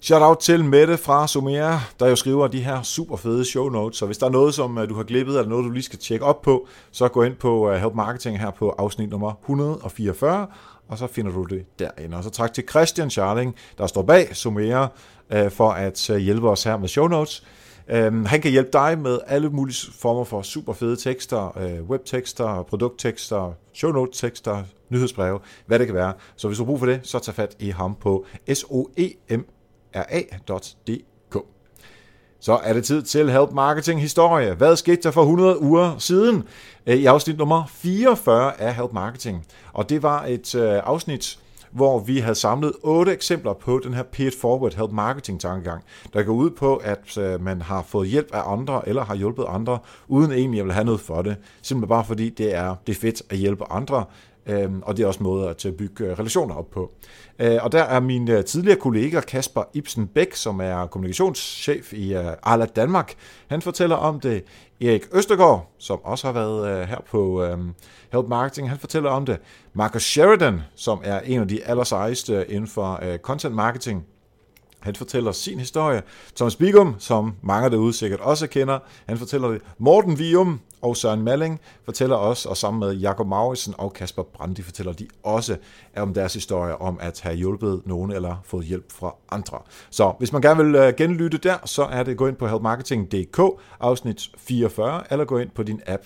[0.00, 3.98] Shout out til Mette fra Sumera, der jo skriver de her super fede show notes.
[3.98, 5.98] Så hvis der er noget, som øh, du har glippet, eller noget, du lige skal
[5.98, 10.46] tjekke op på, så gå ind på øh, Help Marketing her på afsnit nummer 144,
[10.88, 12.16] og så finder du det derinde.
[12.16, 14.88] Og så tak til Christian Charling, der står bag Sumera,
[15.30, 17.42] øh, for at hjælpe os her med show notes.
[17.88, 22.62] Øhm, han kan hjælpe dig med alle mulige former for super fede tekster, øh, webtekster,
[22.62, 26.12] produkttekster, show notes tekster, nyhedsbreve, hvad det kan være.
[26.36, 29.46] Så hvis du har brug for det, så tag fat i ham på soemra.dk.
[32.40, 34.54] Så er det tid til Help Marketing Historie.
[34.54, 36.44] Hvad skete der for 100 uger siden?
[36.86, 39.46] Øh, I afsnit nummer 44 af Help Marketing.
[39.72, 41.38] Og det var et øh, afsnit,
[41.70, 46.22] hvor vi havde samlet otte eksempler på den her Peer Forward Help Marketing tankegang, der
[46.22, 49.78] går ud på, at øh, man har fået hjælp af andre, eller har hjulpet andre,
[50.08, 51.36] uden egentlig at have noget for det.
[51.62, 54.04] Simpelthen bare fordi det er, det er fedt at hjælpe andre,
[54.48, 56.92] Øhm, og det er også måder til at øh, bygge øh, relationer op på.
[57.38, 62.12] Øh, og der er min øh, tidligere kollega Kasper Ibsen Bæk, som er kommunikationschef i
[62.42, 63.14] Arla Danmark.
[63.48, 64.44] Han fortæller om det.
[64.80, 67.74] Erik Østergaard, som også har været her på øhm,
[68.12, 69.38] Help Marketing, han fortæller om det.
[69.74, 74.06] Marcus Sheridan, som er en af de allersejeste inden for content marketing,
[74.80, 76.02] han fortæller sin historie.
[76.36, 79.62] Thomas Bigum, som mange derude sikkert også kender, han fortæller det.
[79.78, 84.62] Morten Vium og Søren Malling fortæller også, og sammen med Jakob Maurisen og Kasper Brandi
[84.62, 85.56] fortæller de også
[85.96, 89.58] om deres historie om at have hjulpet nogen eller fået hjælp fra andre.
[89.90, 93.40] Så hvis man gerne vil øh, genlytte der, så er det gå ind på helpmarketing.dk
[93.80, 96.02] afsnit 44, eller gå ind på din app,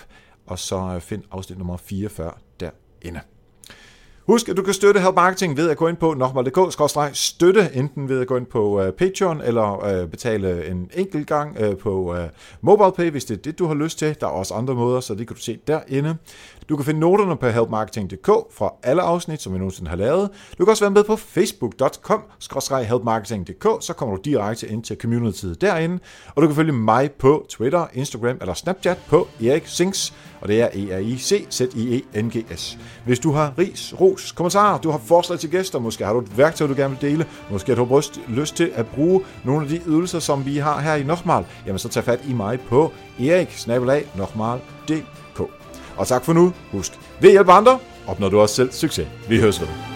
[0.46, 3.20] og så øh, find afsnit nummer 44 derinde.
[4.30, 8.20] Husk, at du kan støtte Help Marketing ved at gå ind på nokmal.dk-støtte, enten ved
[8.20, 12.18] at gå ind på uh, Patreon eller uh, betale en enkelt gang uh, på uh,
[12.60, 14.16] MobilePay, hvis det er det, du har lyst til.
[14.20, 16.16] Der er også andre måder, så det kan du se derinde.
[16.70, 20.30] Du kan finde noterne på helpmarketing.dk fra alle afsnit, som vi nogensinde har lavet.
[20.58, 25.98] Du kan også være med på facebook.com-helpmarketing.dk, så kommer du direkte ind til communityet derinde.
[26.34, 30.60] Og du kan følge mig på Twitter, Instagram eller Snapchat på Erik Sings, og det
[30.60, 32.78] er E-R-I-C-Z-I-E-N-G-S.
[33.04, 36.38] Hvis du har ris, ros, kommentarer, du har forslag til gæster, måske har du et
[36.38, 39.80] værktøj, du gerne vil dele, måske har du lyst til at bruge nogle af de
[39.86, 43.48] ydelser, som vi har her i Nochmal, jamen så tag fat i mig på erik
[46.00, 46.52] og tak for nu.
[46.72, 49.08] Husk, ved at hjælpe andre, opnår du også selv succes.
[49.28, 49.89] Vi høres ved.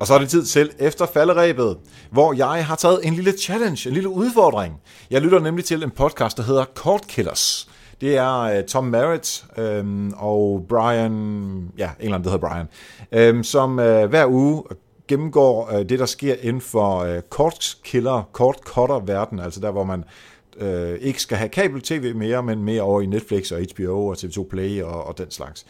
[0.00, 1.76] Og så er det tid til efter falderæbet,
[2.10, 4.74] hvor jeg har taget en lille challenge, en lille udfordring.
[5.10, 7.70] Jeg lytter nemlig til en podcast, der hedder Court Killers.
[8.00, 11.12] Det er uh, Tom Merritt øhm, og Brian,
[11.78, 12.66] ja, en eller anden, der hedder Brian,
[13.12, 14.62] øhm, som øh, hver uge
[15.08, 20.04] gennemgår øh, det, der sker inden for øh, kortkiller, cutter verden, altså der, hvor man
[20.56, 24.48] øh, ikke skal have kabel-tv mere, men mere over i Netflix og HBO og TV2
[24.48, 25.66] Play og, og den slags.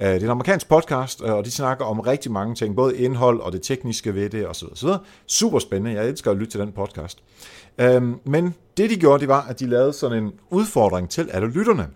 [0.00, 2.98] Øh, det er en amerikansk podcast, øh, og de snakker om rigtig mange ting, både
[2.98, 4.66] indhold og det tekniske ved det osv.
[4.72, 4.88] osv.
[5.26, 7.22] Super spændende, jeg elsker at lytte til den podcast.
[7.78, 11.48] Øhm, men det de gjorde, det var, at de lavede sådan en udfordring til alle
[11.48, 11.88] lytterne,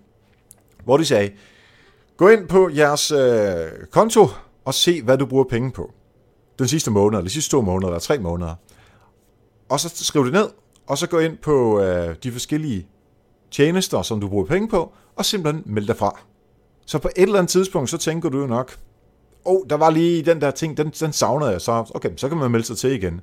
[0.85, 1.31] hvor de sagde,
[2.17, 4.29] gå ind på jeres øh, konto
[4.65, 5.93] og se, hvad du bruger penge på.
[6.59, 8.55] Den sidste måned, eller de sidste to måneder, eller tre måneder.
[9.69, 10.49] Og så skriv det ned,
[10.87, 12.87] og så gå ind på øh, de forskellige
[13.51, 16.21] tjenester, som du bruger penge på, og simpelthen meld dig fra.
[16.87, 18.77] Så på et eller andet tidspunkt, så tænker du jo nok,
[19.45, 22.29] åh, oh, der var lige den der ting, den, den savnede jeg, så okay, så
[22.29, 23.21] kan man melde sig til igen.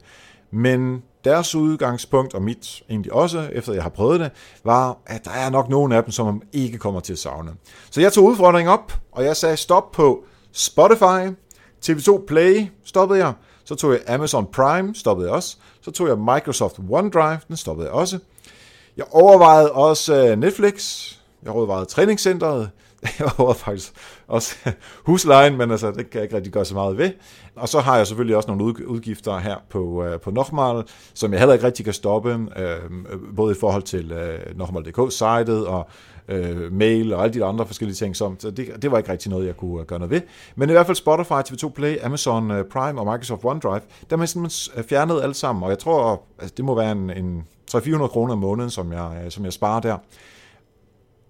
[0.51, 4.31] Men deres udgangspunkt, og mit egentlig også, efter jeg har prøvet det,
[4.63, 7.51] var, at der er nok nogen af dem, som man ikke kommer til at savne.
[7.91, 11.35] Så jeg tog udfordringen op, og jeg sagde stop på Spotify,
[11.85, 13.33] TV2 Play stoppede jeg,
[13.63, 17.87] så tog jeg Amazon Prime, stoppede jeg også, så tog jeg Microsoft OneDrive, den stoppede
[17.87, 18.19] jeg også.
[18.97, 21.07] Jeg overvejede også øh, Netflix,
[21.43, 22.69] jeg overvejede træningscenteret,
[23.19, 23.93] jeg overvejede faktisk
[24.27, 24.55] også
[25.03, 27.11] huslejen, men altså, det kan jeg ikke rigtig gøre så meget ved.
[27.55, 30.83] Og så har jeg selvfølgelig også nogle udgifter her på, øh, på Nochmal,
[31.13, 34.57] som jeg heller ikke rigtig kan stoppe, øhm, øh, både i forhold til øh, uh,
[34.57, 35.89] Nochmal.dk-sitet og
[36.27, 38.15] øh, mail og alle de andre forskellige ting.
[38.15, 40.21] Som, så det, det var ikke rigtig noget, jeg kunne gøre noget ved.
[40.55, 43.79] Men i hvert fald Spotify, TV2 Play, Amazon Prime og Microsoft OneDrive, der
[44.09, 47.43] har man simpelthen fjernet alle sammen, og jeg tror, altså, det må være en, en
[47.71, 49.97] 300-400 kroner om måneden, som jeg, som jeg sparer der.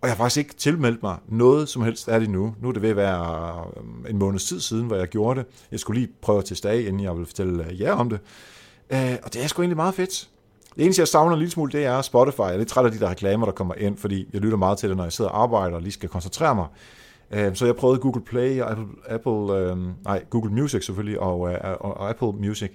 [0.01, 2.55] Og jeg har faktisk ikke tilmeldt mig noget som helst af det nu.
[2.61, 5.47] Nu er det ved at være øh, en måneds tid siden, hvor jeg gjorde det.
[5.71, 8.19] Jeg skulle lige prøve at teste af, inden jeg vil fortælle øh, jer om det.
[8.89, 10.29] Øh, og det er sgu egentlig meget fedt.
[10.75, 12.39] Det eneste, jeg savner en lille smule, det er Spotify.
[12.39, 14.77] Jeg er lidt træt af de der reklamer, der kommer ind, fordi jeg lytter meget
[14.77, 16.67] til det, når jeg sidder og arbejder og lige skal koncentrere mig.
[17.31, 21.51] Øhm, så jeg prøvede Google Play og Apple, Apple øhm, nej, Google Music selvfølgelig, og,
[21.51, 22.71] øh, og, og Apple Music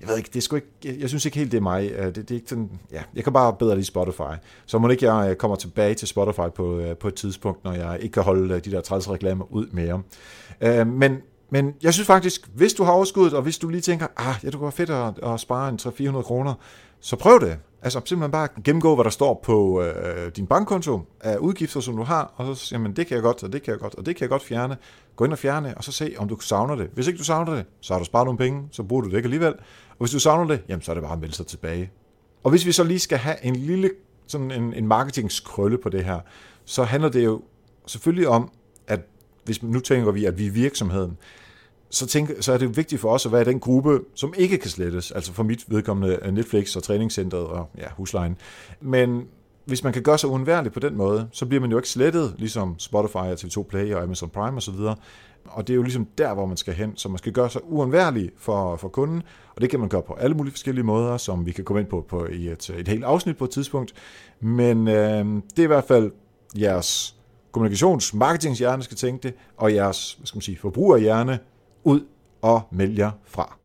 [0.00, 1.90] jeg ved ikke, det er sgu ikke, jeg, jeg synes ikke helt, det er mig.
[1.90, 4.36] Øh, det, det er ikke sådan, ja, jeg kan bare bedre lide Spotify.
[4.66, 7.98] Så må ikke jeg kommer tilbage til Spotify på, øh, på et tidspunkt, når jeg
[8.00, 10.02] ikke kan holde de der 30 reklamer ud mere.
[10.84, 11.18] Men,
[11.50, 14.46] men jeg synes faktisk, hvis du har overskuddet, og hvis du lige tænker, ah, ja,
[14.46, 16.54] det kunne være fedt at, at spare en 300-400 kroner,
[17.00, 17.58] så prøv det.
[17.82, 22.02] Altså simpelthen bare gennemgå, hvad der står på øh, din bankkonto af udgifter, som du
[22.02, 24.06] har, og så siger jamen det kan jeg godt, og det kan jeg godt, og
[24.06, 24.76] det kan jeg godt fjerne.
[25.16, 26.90] Gå ind og fjerne, og så se, om du savner det.
[26.94, 29.16] Hvis ikke du savner det, så har du sparet nogle penge, så bruger du det
[29.16, 29.54] ikke alligevel.
[29.90, 31.90] Og hvis du savner det, jamen så er det bare at melde sig tilbage.
[32.42, 33.90] Og hvis vi så lige skal have en lille
[34.26, 36.20] sådan en, en marketingskrølle på det her,
[36.64, 37.42] så handler det jo
[37.86, 38.50] selvfølgelig om,
[38.86, 39.00] at
[39.44, 41.16] hvis nu tænker vi, at vi er virksomheden,
[41.90, 44.70] så, tænk, så er det vigtigt for os at være den gruppe, som ikke kan
[44.70, 45.10] slettes.
[45.10, 48.36] Altså for mit vedkommende Netflix og træningscentret og ja, huslejen.
[48.80, 49.26] Men
[49.64, 52.34] hvis man kan gøre sig uundværlig på den måde, så bliver man jo ikke slettet,
[52.38, 54.74] ligesom Spotify og TV2 Play og Amazon Prime osv.
[55.44, 56.96] Og det er jo ligesom der, hvor man skal hen.
[56.96, 59.22] Så man skal gøre sig uundværlig for, for kunden,
[59.54, 61.88] og det kan man gøre på alle mulige forskellige måder, som vi kan komme ind
[61.88, 63.94] på, på i et, et helt afsnit på et tidspunkt.
[64.40, 66.10] Men øh, det er i hvert fald
[66.58, 67.16] jeres
[67.56, 71.38] kommunikations- marketingshjerne skal tænke det, og jeres hvad skal man sige, forbrugerhjerne
[71.84, 72.06] ud
[72.42, 73.56] og meld jer fra.